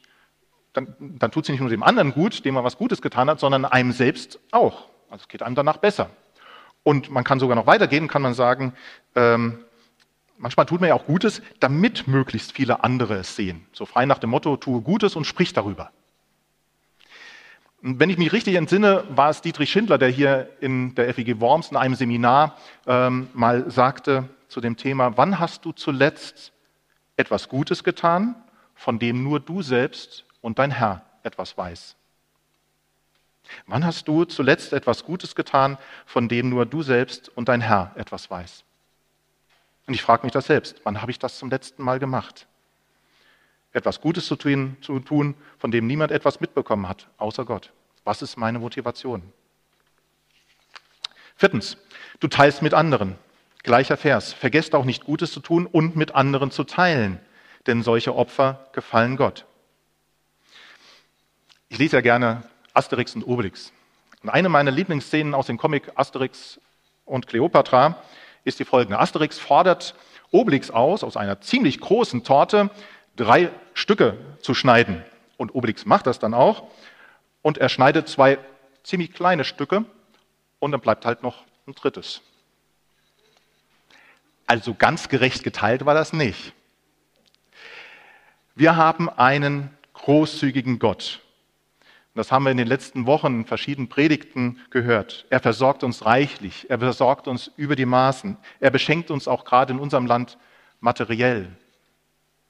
dann, 0.73 0.95
dann 0.99 1.31
tut 1.31 1.45
es 1.45 1.51
nicht 1.51 1.61
nur 1.61 1.71
dem 1.71 1.83
anderen 1.83 2.13
gut, 2.13 2.45
dem 2.45 2.55
man 2.55 2.65
was 2.65 2.77
Gutes 2.77 3.03
getan 3.03 3.31
hat, 3.31 3.41
sondern 3.41 3.65
einem 3.65 3.93
selbst 3.93 4.39
auch. 4.51 4.89
Also 5.11 5.23
es 5.23 5.29
geht 5.29 5.43
einem 5.43 5.55
danach 5.55 5.79
besser. 5.79 6.11
Und 6.83 7.11
man 7.11 7.25
kann 7.25 7.41
sogar 7.41 7.57
noch 7.57 7.67
weitergehen, 7.67 8.09
kann 8.09 8.23
man 8.23 8.35
sagen, 8.35 8.73
ähm, 9.15 9.65
manchmal 10.39 10.67
tut 10.67 10.81
man 10.81 10.89
ja 10.89 10.95
auch 10.95 11.07
Gutes, 11.07 11.43
damit 11.61 12.09
möglichst 12.09 12.53
viele 12.53 12.85
andere 12.85 13.17
es 13.17 13.37
sehen. 13.37 13.67
So 13.73 13.85
frei 13.85 14.07
nach 14.07 14.19
dem 14.19 14.31
Motto, 14.31 14.57
tue 14.57 14.81
Gutes 14.81 15.17
und 15.17 15.25
sprich 15.25 15.53
darüber. 15.53 15.91
Wenn 17.81 18.11
ich 18.11 18.19
mich 18.19 18.33
richtig 18.33 18.57
entsinne, 18.57 19.05
war 19.11 19.31
es 19.31 19.41
Dietrich 19.41 19.71
Schindler, 19.71 19.99
der 19.99 20.09
hier 20.09 20.49
in 20.61 20.95
der 20.97 21.15
FEG 21.15 21.41
Worms 21.41 21.71
in 21.71 21.77
einem 21.77 21.95
Seminar 21.95 22.57
ähm, 22.87 23.29
mal 23.35 23.71
sagte 23.71 24.29
zu 24.49 24.61
dem 24.61 24.77
Thema, 24.77 25.17
wann 25.17 25.39
hast 25.39 25.65
du 25.65 25.73
zuletzt 25.73 26.53
etwas 27.17 27.49
Gutes 27.49 27.85
getan, 27.85 28.35
von 28.75 28.99
dem 28.99 29.23
nur 29.23 29.39
du 29.39 29.63
selbst 29.63 30.25
und 30.41 30.59
dein 30.59 30.73
Herr 30.73 31.03
etwas 31.23 31.57
weiß? 31.57 31.98
Wann 33.67 33.85
hast 33.85 34.09
du 34.09 34.25
zuletzt 34.25 34.73
etwas 34.73 35.05
Gutes 35.05 35.35
getan, 35.35 35.79
von 36.07 36.29
dem 36.29 36.49
nur 36.49 36.67
du 36.67 36.83
selbst 36.83 37.29
und 37.31 37.49
dein 37.49 37.61
Herr 37.61 37.93
etwas 37.97 38.31
weiß? 38.31 38.65
Und 39.87 39.95
ich 39.95 40.03
frage 40.03 40.25
mich 40.25 40.33
das 40.33 40.47
selbst. 40.47 40.81
Wann 40.85 41.01
habe 41.01 41.11
ich 41.11 41.19
das 41.19 41.39
zum 41.39 41.51
letzten 41.51 41.83
Mal 41.83 41.99
gemacht? 41.99 42.47
Etwas 43.73 44.01
Gutes 44.01 44.27
zu 44.27 44.37
tun, 44.37 44.77
zu 44.81 45.01
tun, 45.01 45.35
von 45.59 45.71
dem 45.71 45.87
niemand 45.87 46.13
etwas 46.13 46.41
mitbekommen 46.41 46.89
hat, 46.89 47.09
außer 47.17 47.45
Gott. 47.45 47.73
Was 48.05 48.23
ist 48.23 48.37
meine 48.37 48.59
Motivation? 48.59 49.23
Viertens, 51.37 51.77
du 52.21 52.29
teilst 52.29 52.63
mit 52.63 52.75
anderen. 52.75 53.17
Gleicher 53.63 53.97
Vers. 53.97 54.33
Vergesst 54.33 54.75
auch 54.75 54.85
nicht 54.85 55.05
Gutes 55.05 55.33
zu 55.33 55.41
tun 55.41 55.67
und 55.67 55.97
mit 55.97 56.15
anderen 56.15 56.51
zu 56.51 56.65
teilen, 56.65 57.21
denn 57.67 57.83
solche 57.83 58.15
Opfer 58.15 58.69
gefallen 58.73 59.17
Gott. 59.17 59.47
Ich 61.69 61.79
lese 61.79 61.97
ja 61.97 62.01
gerne 62.01 62.43
Asterix 62.79 63.15
und 63.17 63.25
Obelix. 63.25 63.73
Und 64.23 64.31
eine 64.31 64.49
meiner 64.49 64.71
Lieblingsszenen 64.71 65.35
aus 65.35 65.47
dem 65.47 65.59
Comic 65.59 65.91
Asterix 65.97 66.61
und 67.05 67.27
Cleopatra 67.27 68.01
ist 68.45 68.61
die 68.61 68.65
folgende. 68.65 69.01
Asterix 69.01 69.39
fordert 69.39 69.97
Obelix 70.31 70.71
aus, 70.71 71.03
aus 71.03 71.17
einer 71.17 71.41
ziemlich 71.41 71.81
großen 71.81 72.23
Torte 72.23 72.71
drei 73.17 73.51
Stücke 73.75 74.17
zu 74.41 74.55
schneiden. 74.55 75.05
Und 75.37 75.55
Obelix 75.55 75.87
macht 75.87 76.07
das 76.07 76.21
dann 76.21 76.35
auch. 76.35 76.65
Und 77.43 77.59
er 77.59 77.69
schneidet 77.69 78.09
zwei 78.09 78.39
ziemlich 78.85 79.13
kleine 79.13 79.45
Stücke 79.45 79.85
und 80.61 80.71
dann 80.71 80.81
bleibt 80.81 81.05
halt 81.05 81.23
noch 81.23 81.45
ein 81.67 81.75
drittes. 81.75 82.21
Also 84.47 84.75
ganz 84.75 85.09
gerecht 85.09 85.43
geteilt 85.43 85.85
war 85.85 85.95
das 85.95 86.13
nicht. 86.13 86.53
Wir 88.55 88.77
haben 88.77 89.09
einen 89.11 89.77
großzügigen 89.95 90.79
Gott. 90.79 91.21
Das 92.19 92.33
haben 92.33 92.43
wir 92.43 92.51
in 92.51 92.57
den 92.57 92.67
letzten 92.67 93.07
Wochen 93.07 93.27
in 93.29 93.45
verschiedenen 93.45 93.89
Predigten 93.89 94.59
gehört. 94.71 95.25
Er 95.31 95.39
versorgt 95.39 95.85
uns 95.85 96.05
reichlich, 96.05 96.69
er 96.69 96.81
versorgt 96.81 97.29
uns 97.29 97.53
über 97.57 97.77
die 97.77 97.87
Maßen, 97.87 98.37
er 98.59 98.73
beschenkt 98.73 99.13
uns 99.13 99.29
auch 99.29 99.45
gerade 99.45 99.73
in 99.73 99.79
unserem 99.79 100.05
Land 100.05 100.37
materiell 100.81 101.49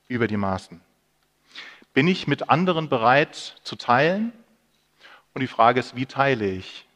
über 0.06 0.26
die 0.26 0.38
Maßen. 0.38 0.80
Bin 1.92 2.08
ich 2.08 2.26
mit 2.26 2.48
anderen 2.48 2.88
bereit 2.88 3.56
zu 3.62 3.76
teilen? 3.76 4.32
Und 5.34 5.42
die 5.42 5.48
Frage 5.48 5.80
ist, 5.80 5.94
wie 5.94 6.06
teile 6.06 6.46
ich? 6.46 6.86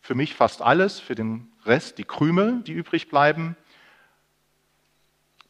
Für 0.00 0.14
mich 0.14 0.36
fast 0.36 0.62
alles, 0.62 1.00
für 1.00 1.16
den 1.16 1.50
Rest 1.66 1.98
die 1.98 2.04
Krümel, 2.04 2.62
die 2.62 2.72
übrig 2.72 3.08
bleiben. 3.08 3.56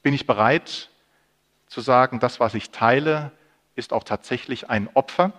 Bin 0.02 0.14
ich 0.14 0.26
bereit 0.26 0.88
zu 1.66 1.82
sagen, 1.82 2.18
das, 2.18 2.40
was 2.40 2.54
ich 2.54 2.70
teile, 2.70 3.30
ist 3.76 3.92
auch 3.92 4.04
tatsächlich 4.04 4.70
ein 4.70 4.88
Opfer? 4.94 5.34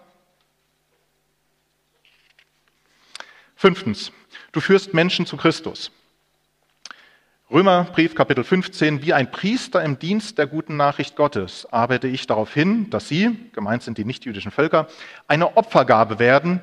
Fünftens, 3.55 4.11
du 4.51 4.59
führst 4.59 4.93
Menschen 4.93 5.25
zu 5.25 5.37
Christus. 5.37 5.91
Römerbrief 7.49 8.15
Kapitel 8.15 8.43
15, 8.43 9.01
wie 9.01 9.13
ein 9.13 9.31
Priester 9.31 9.81
im 9.83 9.97
Dienst 9.97 10.37
der 10.37 10.47
guten 10.47 10.75
Nachricht 10.75 11.15
Gottes 11.15 11.65
arbeite 11.71 12.07
ich 12.07 12.27
darauf 12.27 12.53
hin, 12.53 12.89
dass 12.89 13.07
sie, 13.07 13.37
gemeint 13.53 13.83
sind 13.83 13.97
die 13.97 14.03
nichtjüdischen 14.03 14.51
Völker, 14.51 14.87
eine 15.27 15.55
Opfergabe 15.55 16.19
werden, 16.19 16.59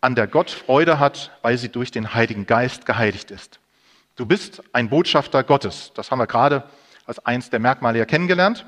an 0.00 0.14
der 0.14 0.26
Gott 0.26 0.50
Freude 0.50 0.98
hat, 0.98 1.30
weil 1.40 1.56
sie 1.56 1.70
durch 1.70 1.90
den 1.90 2.12
Heiligen 2.12 2.44
Geist 2.46 2.84
geheiligt 2.84 3.30
ist. 3.30 3.58
Du 4.16 4.26
bist 4.26 4.62
ein 4.72 4.90
Botschafter 4.90 5.42
Gottes. 5.44 5.92
Das 5.94 6.10
haben 6.10 6.18
wir 6.18 6.26
gerade 6.26 6.64
als 7.06 7.24
eins 7.24 7.48
der 7.48 7.58
Merkmale 7.58 7.98
ja 7.98 8.04
kennengelernt. 8.04 8.66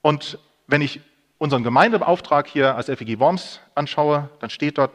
Und 0.00 0.38
wenn 0.68 0.80
ich 0.80 1.00
unseren 1.42 1.62
Gemeindeauftrag 1.62 2.46
hier 2.46 2.76
als 2.76 2.86
FEG 2.86 3.18
Worms 3.18 3.60
anschaue, 3.74 4.30
dann 4.40 4.50
steht 4.50 4.78
dort, 4.78 4.92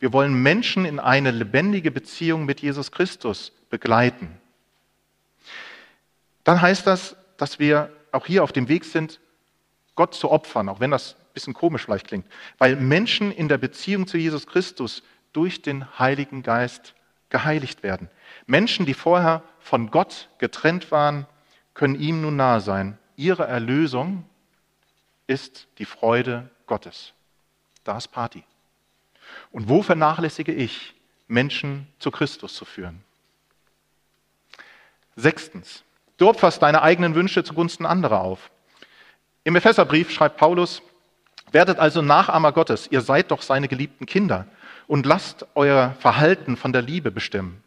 wir 0.00 0.12
wollen 0.12 0.42
Menschen 0.42 0.84
in 0.84 0.98
eine 0.98 1.30
lebendige 1.30 1.90
Beziehung 1.90 2.44
mit 2.44 2.60
Jesus 2.60 2.90
Christus 2.92 3.52
begleiten 3.70 4.38
dann 6.44 6.60
heißt 6.60 6.86
das, 6.86 7.16
dass 7.38 7.58
wir 7.58 7.90
auch 8.12 8.26
hier 8.26 8.44
auf 8.44 8.52
dem 8.52 8.68
Weg 8.68 8.84
sind, 8.84 9.18
Gott 9.96 10.14
zu 10.14 10.30
opfern, 10.30 10.68
auch 10.68 10.80
wenn 10.80 10.90
das 10.90 11.14
ein 11.14 11.32
bisschen 11.32 11.54
komisch 11.54 11.84
vielleicht 11.84 12.06
klingt, 12.06 12.26
weil 12.58 12.76
Menschen 12.76 13.32
in 13.32 13.48
der 13.48 13.58
Beziehung 13.58 14.06
zu 14.06 14.18
Jesus 14.18 14.46
Christus 14.46 15.02
durch 15.32 15.62
den 15.62 15.98
Heiligen 15.98 16.42
Geist 16.42 16.94
geheiligt 17.30 17.82
werden. 17.82 18.08
Menschen, 18.46 18.86
die 18.86 18.94
vorher 18.94 19.42
von 19.58 19.90
Gott 19.90 20.28
getrennt 20.38 20.92
waren, 20.92 21.26
können 21.72 21.98
ihm 21.98 22.20
nun 22.20 22.36
nahe 22.36 22.60
sein. 22.60 22.98
Ihre 23.16 23.46
Erlösung 23.46 24.24
ist 25.26 25.66
die 25.78 25.84
Freude 25.84 26.50
Gottes. 26.66 27.12
Da 27.84 27.96
ist 27.96 28.08
Party. 28.08 28.44
Und 29.50 29.68
wo 29.68 29.82
vernachlässige 29.82 30.52
ich, 30.52 30.94
Menschen 31.28 31.86
zu 31.98 32.10
Christus 32.10 32.54
zu 32.54 32.64
führen? 32.64 33.02
Sechstens, 35.16 35.84
Du 36.16 36.28
opferst 36.28 36.62
deine 36.62 36.82
eigenen 36.82 37.14
Wünsche 37.14 37.42
zugunsten 37.42 37.86
anderer 37.86 38.20
auf. 38.20 38.50
Im 39.42 39.56
Epheserbrief 39.56 40.10
schreibt 40.10 40.36
Paulus, 40.36 40.80
werdet 41.50 41.78
also 41.78 42.02
Nachahmer 42.02 42.52
Gottes, 42.52 42.88
ihr 42.90 43.00
seid 43.00 43.30
doch 43.30 43.42
seine 43.42 43.68
geliebten 43.68 44.06
Kinder 44.06 44.46
und 44.86 45.06
lasst 45.06 45.46
euer 45.54 45.96
Verhalten 45.98 46.56
von 46.56 46.72
der 46.72 46.82
Liebe 46.82 47.10
bestimmen. 47.10 47.62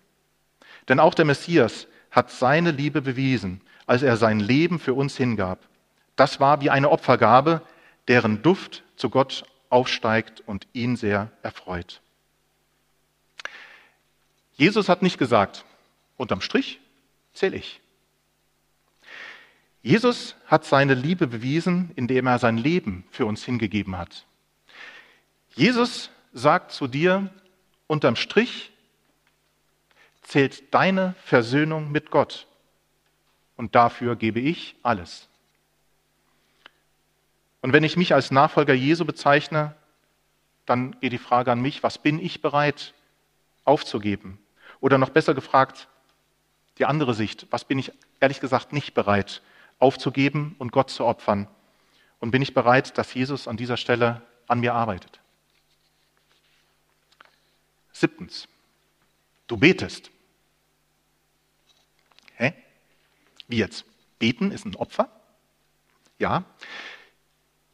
Denn 0.87 0.99
auch 0.99 1.13
der 1.13 1.25
Messias 1.25 1.87
hat 2.09 2.31
seine 2.31 2.71
Liebe 2.71 3.01
bewiesen, 3.01 3.61
als 3.85 4.01
er 4.01 4.15
sein 4.15 4.39
Leben 4.39 4.79
für 4.79 4.93
uns 4.93 5.17
hingab. 5.17 5.59
Das 6.17 6.41
war 6.41 6.59
wie 6.59 6.69
eine 6.69 6.89
Opfergabe, 6.89 7.61
deren 8.09 8.41
Duft 8.41 8.83
zu 8.97 9.09
Gott 9.09 9.45
aufsteigt 9.69 10.41
und 10.41 10.67
ihn 10.73 10.97
sehr 10.97 11.31
erfreut. 11.43 12.01
Jesus 14.55 14.89
hat 14.89 15.01
nicht 15.01 15.17
gesagt, 15.17 15.63
unterm 16.17 16.41
Strich 16.41 16.79
zähle 17.33 17.55
ich. 17.55 17.79
Jesus 19.83 20.35
hat 20.47 20.65
seine 20.65 20.95
Liebe 20.95 21.27
bewiesen, 21.27 21.91
indem 21.95 22.27
er 22.27 22.39
sein 22.39 22.57
Leben 22.57 23.05
für 23.11 23.25
uns 23.25 23.45
hingegeben 23.45 23.97
hat. 23.97 24.25
Jesus 25.55 26.09
sagt 26.33 26.71
zu 26.71 26.87
dir, 26.87 27.29
unterm 27.85 28.15
Strich 28.15 28.71
zählt 30.23 30.73
deine 30.73 31.15
Versöhnung 31.23 31.91
mit 31.91 32.09
Gott. 32.09 32.47
Und 33.55 33.75
dafür 33.75 34.15
gebe 34.15 34.39
ich 34.39 34.75
alles. 34.83 35.26
Und 37.67 37.73
wenn 37.73 37.83
ich 37.83 37.97
mich 37.97 38.13
als 38.13 38.31
Nachfolger 38.31 38.73
Jesu 38.73 39.03
bezeichne, 39.03 39.75
dann 40.65 40.97
geht 41.01 41.11
die 41.11 41.17
Frage 41.17 41.51
an 41.51 41.59
mich, 41.59 41.83
was 41.83 41.97
bin 41.97 42.17
ich 42.17 42.41
bereit 42.41 42.93
aufzugeben? 43.65 44.39
Oder 44.79 44.97
noch 44.97 45.09
besser 45.09 45.33
gefragt, 45.33 45.89
die 46.77 46.85
andere 46.85 47.13
Sicht, 47.13 47.45
was 47.49 47.65
bin 47.65 47.77
ich 47.77 47.91
ehrlich 48.21 48.39
gesagt 48.39 48.71
nicht 48.71 48.93
bereit 48.93 49.41
aufzugeben 49.79 50.55
und 50.59 50.71
Gott 50.71 50.89
zu 50.89 51.03
opfern? 51.03 51.49
Und 52.21 52.31
bin 52.31 52.41
ich 52.41 52.53
bereit, 52.53 52.97
dass 52.97 53.13
Jesus 53.13 53.49
an 53.49 53.57
dieser 53.57 53.75
Stelle 53.75 54.21
an 54.47 54.61
mir 54.61 54.73
arbeitet? 54.73 55.19
Siebtens, 57.91 58.47
du 59.47 59.57
betest. 59.57 60.09
Hä? 62.37 62.53
Wie 63.49 63.57
jetzt? 63.57 63.83
Beten 64.19 64.53
ist 64.53 64.63
ein 64.63 64.77
Opfer? 64.77 65.09
Ja. 66.17 66.45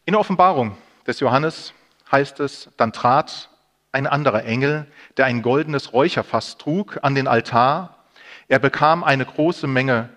In 0.05 0.11
der 0.11 0.19
Offenbarung 0.19 0.75
des 1.07 1.21
Johannes 1.21 1.73
heißt 2.11 2.41
es, 2.41 2.69
dann 2.75 2.91
trat 2.91 3.49
ein 3.93 4.05
anderer 4.05 4.43
Engel, 4.43 4.85
der 5.15 5.27
ein 5.27 5.41
goldenes 5.41 5.93
Räucherfass 5.93 6.57
trug, 6.57 6.99
an 7.03 7.15
den 7.15 7.25
Altar. 7.25 8.03
Er 8.49 8.59
bekam 8.59 9.05
eine 9.05 9.25
große 9.25 9.65
Menge 9.65 10.09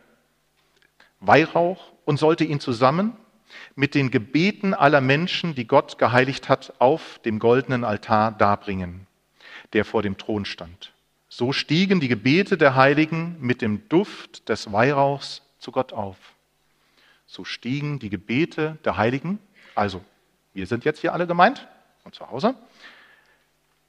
Weihrauch 1.21 1.93
und 2.05 2.19
sollte 2.19 2.43
ihn 2.43 2.59
zusammen 2.59 3.17
mit 3.77 3.95
den 3.95 4.11
Gebeten 4.11 4.75
aller 4.75 5.01
Menschen, 5.01 5.55
die 5.55 5.69
Gott 5.69 5.99
geheiligt 5.99 6.49
hat, 6.49 6.75
auf 6.81 7.21
dem 7.25 7.39
goldenen 7.39 7.85
Altar 7.85 8.33
darbringen, 8.33 9.07
der 9.73 9.85
vor 9.85 10.03
dem 10.03 10.19
Thron 10.19 10.47
stand. 10.47 10.93
So 11.29 11.53
stiegen 11.53 12.01
die 12.01 12.09
Gebete 12.09 12.59
der 12.59 12.75
Heiligen 12.75 13.37
mit 13.41 13.63
dem 13.63 13.89
Duft 13.89 14.49
des 14.49 14.73
Weihrauchs 14.73 15.43
zu 15.61 15.71
Gott 15.71 15.93
auf. 15.93 16.17
So 17.27 17.45
stiegen 17.45 18.01
die 18.01 18.11
Gebete 18.11 18.79
der 18.85 18.97
Heiligen, 18.97 19.39
also 19.77 20.05
wir 20.55 20.67
sind 20.67 20.85
jetzt 20.85 21.01
hier 21.01 21.13
alle 21.13 21.27
gemeint 21.27 21.69
und 22.05 22.15
zu 22.15 22.29
Hause, 22.29 22.55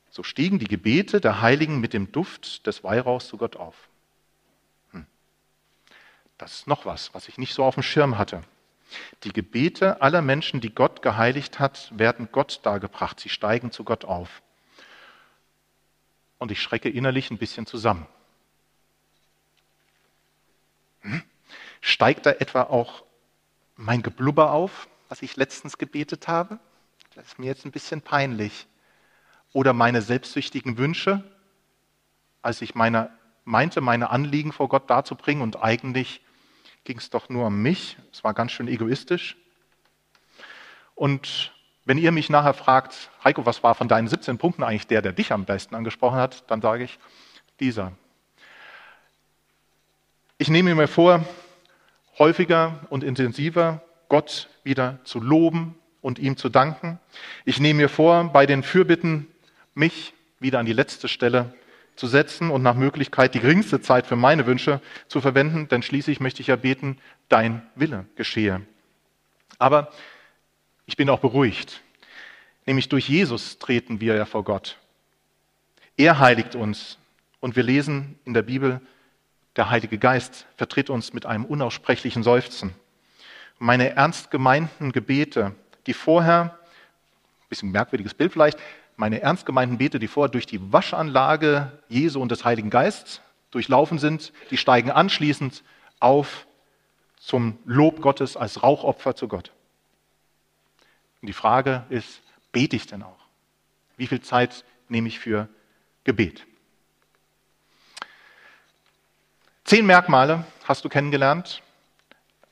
so 0.09 0.21
stiegen 0.21 0.59
die 0.59 0.67
Gebete 0.67 1.21
der 1.21 1.41
Heiligen 1.41 1.79
mit 1.79 1.93
dem 1.93 2.11
Duft 2.11 2.67
des 2.67 2.83
Weihrauchs 2.83 3.27
zu 3.27 3.37
Gott 3.37 3.55
auf. 3.55 3.75
Das 6.37 6.53
ist 6.53 6.67
noch 6.67 6.85
was, 6.85 7.13
was 7.13 7.27
ich 7.27 7.37
nicht 7.37 7.53
so 7.53 7.63
auf 7.63 7.73
dem 7.73 7.83
Schirm 7.83 8.17
hatte. 8.17 8.43
Die 9.23 9.33
Gebete 9.33 10.01
aller 10.01 10.21
Menschen, 10.21 10.61
die 10.61 10.73
Gott 10.73 11.01
geheiligt 11.01 11.59
hat, 11.59 11.91
werden 11.97 12.29
Gott 12.31 12.59
dargebracht. 12.63 13.19
Sie 13.19 13.29
steigen 13.29 13.71
zu 13.71 13.83
Gott 13.83 14.05
auf. 14.05 14.41
Und 16.37 16.51
ich 16.51 16.61
schrecke 16.61 16.89
innerlich 16.89 17.31
ein 17.31 17.39
bisschen 17.39 17.65
zusammen. 17.65 18.05
Hm? 21.01 21.23
Steigt 21.81 22.25
da 22.25 22.31
etwa 22.31 22.63
auch 22.63 23.03
mein 23.75 24.03
Geblubber 24.03 24.51
auf, 24.51 24.87
was 25.09 25.21
ich 25.21 25.35
letztens 25.35 25.77
gebetet 25.77 26.27
habe? 26.27 26.59
Das 27.15 27.27
ist 27.27 27.39
mir 27.39 27.47
jetzt 27.47 27.65
ein 27.65 27.71
bisschen 27.71 28.01
peinlich. 28.01 28.67
Oder 29.53 29.73
meine 29.73 30.01
selbstsüchtigen 30.01 30.77
Wünsche, 30.77 31.23
als 32.41 32.61
ich 32.61 32.75
meine, 32.75 33.09
meinte, 33.43 33.81
meine 33.81 34.09
Anliegen 34.09 34.51
vor 34.51 34.69
Gott 34.69 34.89
darzubringen 34.89 35.41
und 35.41 35.61
eigentlich 35.63 36.21
ging 36.83 36.97
es 36.97 37.09
doch 37.09 37.29
nur 37.29 37.47
um 37.47 37.61
mich. 37.61 37.97
Es 38.11 38.23
war 38.23 38.33
ganz 38.33 38.51
schön 38.51 38.67
egoistisch. 38.67 39.37
Und 40.95 41.53
wenn 41.85 41.97
ihr 41.97 42.11
mich 42.11 42.29
nachher 42.29 42.53
fragt, 42.53 43.09
Heiko, 43.23 43.45
was 43.45 43.63
war 43.63 43.75
von 43.75 43.87
deinen 43.87 44.07
17 44.07 44.37
Punkten 44.37 44.63
eigentlich 44.63 44.87
der, 44.87 45.01
der 45.01 45.13
dich 45.13 45.31
am 45.31 45.45
besten 45.45 45.75
angesprochen 45.75 46.17
hat, 46.17 46.49
dann 46.51 46.61
sage 46.61 46.83
ich, 46.83 46.99
dieser. 47.59 47.93
Ich 50.37 50.49
nehme 50.49 50.75
mir 50.75 50.87
vor, 50.87 51.25
häufiger 52.19 52.79
und 52.89 53.03
intensiver 53.03 53.81
Gott 54.09 54.49
wieder 54.63 54.99
zu 55.03 55.19
loben 55.19 55.75
und 56.01 56.19
ihm 56.19 56.37
zu 56.37 56.49
danken. 56.49 56.99
Ich 57.45 57.59
nehme 57.59 57.81
mir 57.81 57.89
vor, 57.89 58.25
bei 58.25 58.45
den 58.45 58.63
Fürbitten 58.63 59.27
mich 59.73 60.13
wieder 60.39 60.59
an 60.59 60.65
die 60.65 60.73
letzte 60.73 61.07
Stelle 61.07 61.53
zu 61.95 62.07
setzen 62.07 62.51
und 62.51 62.61
nach 62.61 62.75
Möglichkeit 62.75 63.33
die 63.33 63.39
geringste 63.39 63.81
Zeit 63.81 64.05
für 64.05 64.15
meine 64.15 64.45
Wünsche 64.45 64.81
zu 65.07 65.19
verwenden, 65.19 65.67
denn 65.67 65.81
schließlich 65.81 66.19
möchte 66.19 66.41
ich 66.41 66.47
ja 66.47 66.55
beten, 66.55 66.97
dein 67.27 67.63
Wille 67.75 68.05
geschehe. 68.15 68.61
Aber 69.57 69.91
ich 70.85 70.95
bin 70.95 71.09
auch 71.09 71.19
beruhigt, 71.19 71.81
Nämlich 72.67 72.89
durch 72.89 73.07
Jesus 73.07 73.57
treten 73.59 74.01
wir 74.01 74.15
ja 74.15 74.25
vor 74.25 74.43
Gott. 74.43 74.77
Er 75.95 76.19
heiligt 76.19 76.53
uns. 76.53 76.99
Und 77.39 77.55
wir 77.55 77.63
lesen 77.63 78.19
in 78.25 78.33
der 78.33 78.41
Bibel, 78.41 78.81
der 79.55 79.69
Heilige 79.69 79.97
Geist 79.97 80.45
vertritt 80.57 80.89
uns 80.89 81.13
mit 81.13 81.25
einem 81.25 81.45
unaussprechlichen 81.45 82.23
Seufzen. 82.23 82.73
Meine 83.59 83.95
ernst 83.95 84.29
gemeinten 84.31 84.91
Gebete, 84.91 85.55
die 85.87 85.93
vorher, 85.93 86.57
ein 87.41 87.49
bisschen 87.49 87.71
merkwürdiges 87.71 88.13
Bild 88.13 88.33
vielleicht, 88.33 88.59
meine 88.97 89.21
ernst 89.21 89.45
gemeinten 89.45 89.77
Bete, 89.77 89.99
die 89.99 90.07
vorher 90.07 90.31
durch 90.31 90.45
die 90.45 90.71
Waschanlage 90.73 91.71
Jesu 91.87 92.21
und 92.21 92.31
des 92.31 92.45
Heiligen 92.45 92.69
Geistes 92.69 93.21
durchlaufen 93.51 93.99
sind, 93.99 94.33
die 94.51 94.57
steigen 94.57 94.91
anschließend 94.91 95.63
auf 95.99 96.47
zum 97.19 97.57
Lob 97.65 98.01
Gottes 98.01 98.37
als 98.37 98.61
Rauchopfer 98.63 99.15
zu 99.15 99.27
Gott. 99.27 99.51
Und 101.21 101.27
die 101.27 101.33
Frage 101.33 101.85
ist, 101.89 102.21
bete 102.51 102.75
ich 102.75 102.87
denn 102.87 103.03
auch? 103.03 103.19
Wie 103.97 104.07
viel 104.07 104.21
Zeit 104.21 104.63
nehme 104.89 105.07
ich 105.07 105.19
für 105.19 105.49
Gebet? 106.03 106.45
Zehn 109.63 109.85
Merkmale 109.85 110.45
hast 110.63 110.85
du 110.85 110.89
kennengelernt, 110.89 111.61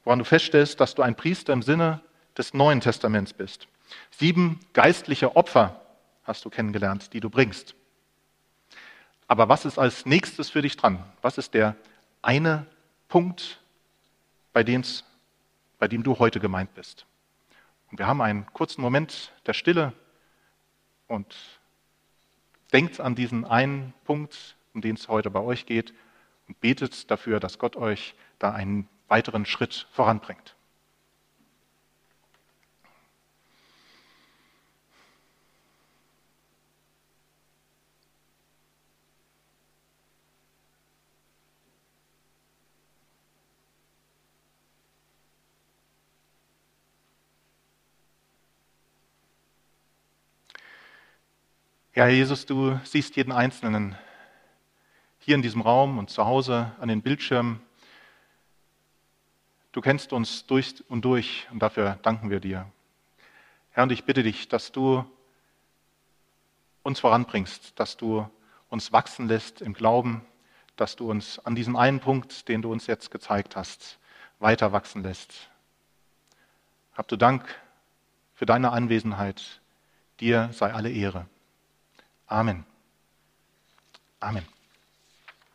woran 0.05 0.19
du 0.19 0.25
feststellst, 0.25 0.79
dass 0.79 0.95
du 0.95 1.01
ein 1.01 1.15
Priester 1.15 1.51
im 1.51 1.61
Sinne 1.61 2.01
des 2.37 2.53
Neuen 2.53 2.79
Testaments 2.79 3.33
bist. 3.33 3.67
Sieben 4.11 4.59
geistliche 4.73 5.35
Opfer 5.35 5.81
hast 6.23 6.45
du 6.45 6.49
kennengelernt, 6.49 7.11
die 7.13 7.19
du 7.19 7.29
bringst. 7.29 7.75
Aber 9.27 9.49
was 9.49 9.65
ist 9.65 9.77
als 9.77 10.05
nächstes 10.05 10.49
für 10.49 10.61
dich 10.61 10.77
dran? 10.77 11.03
Was 11.21 11.37
ist 11.37 11.53
der 11.53 11.75
eine 12.21 12.65
Punkt, 13.09 13.59
bei, 14.53 14.63
bei 15.79 15.87
dem 15.87 16.03
du 16.03 16.19
heute 16.19 16.39
gemeint 16.39 16.73
bist? 16.75 17.05
Und 17.91 17.99
wir 17.99 18.07
haben 18.07 18.21
einen 18.21 18.45
kurzen 18.53 18.81
Moment 18.81 19.31
der 19.45 19.53
Stille 19.53 19.93
und 21.07 21.35
denkt 22.73 22.99
an 22.99 23.15
diesen 23.15 23.45
einen 23.45 23.93
Punkt, 24.03 24.55
um 24.73 24.81
den 24.81 24.95
es 24.95 25.07
heute 25.07 25.31
bei 25.31 25.39
euch 25.39 25.65
geht 25.65 25.93
und 26.47 26.59
betet 26.59 27.09
dafür, 27.09 27.39
dass 27.39 27.57
Gott 27.57 27.75
euch 27.75 28.13
da 28.37 28.51
einen 28.51 28.87
weiteren 29.07 29.45
Schritt 29.45 29.87
voranbringt. 29.91 30.55
Ja, 51.95 52.03
Herr 52.03 52.11
Jesus, 52.11 52.45
du 52.45 52.77
siehst 52.83 53.15
jeden 53.15 53.31
Einzelnen 53.31 53.95
hier 55.17 55.35
in 55.35 55.41
diesem 55.41 55.61
Raum 55.61 55.97
und 55.97 56.09
zu 56.09 56.25
Hause 56.25 56.73
an 56.81 56.89
den 56.89 57.01
Bildschirmen. 57.01 57.64
Du 59.75 59.81
kennst 59.81 60.13
uns 60.13 60.45
durch 60.45 60.85
und 60.87 61.03
durch 61.03 61.49
und 61.51 61.59
dafür 61.59 61.99
danken 62.01 62.29
wir 62.29 62.39
dir. 62.39 62.71
Herr, 63.71 63.83
und 63.83 63.91
ich 63.91 64.05
bitte 64.05 64.23
dich, 64.23 64.47
dass 64.47 64.71
du 64.71 65.03
uns 66.81 67.01
voranbringst, 67.01 67.77
dass 67.77 67.97
du 67.97 68.25
uns 68.69 68.93
wachsen 68.93 69.27
lässt 69.27 69.59
im 69.59 69.73
Glauben, 69.73 70.25
dass 70.77 70.95
du 70.95 71.11
uns 71.11 71.39
an 71.39 71.55
diesem 71.55 71.75
einen 71.75 71.99
Punkt, 71.99 72.47
den 72.47 72.61
du 72.61 72.71
uns 72.71 72.87
jetzt 72.87 73.11
gezeigt 73.11 73.57
hast, 73.57 73.99
weiter 74.39 74.71
wachsen 74.71 75.03
lässt. 75.03 75.49
Hab 76.93 77.09
du 77.09 77.17
Dank 77.17 77.43
für 78.33 78.45
deine 78.45 78.71
Anwesenheit. 78.71 79.59
Dir 80.21 80.51
sei 80.53 80.71
alle 80.71 80.89
Ehre. 80.89 81.27
Amen. 82.27 82.65
Amen. 84.21 84.47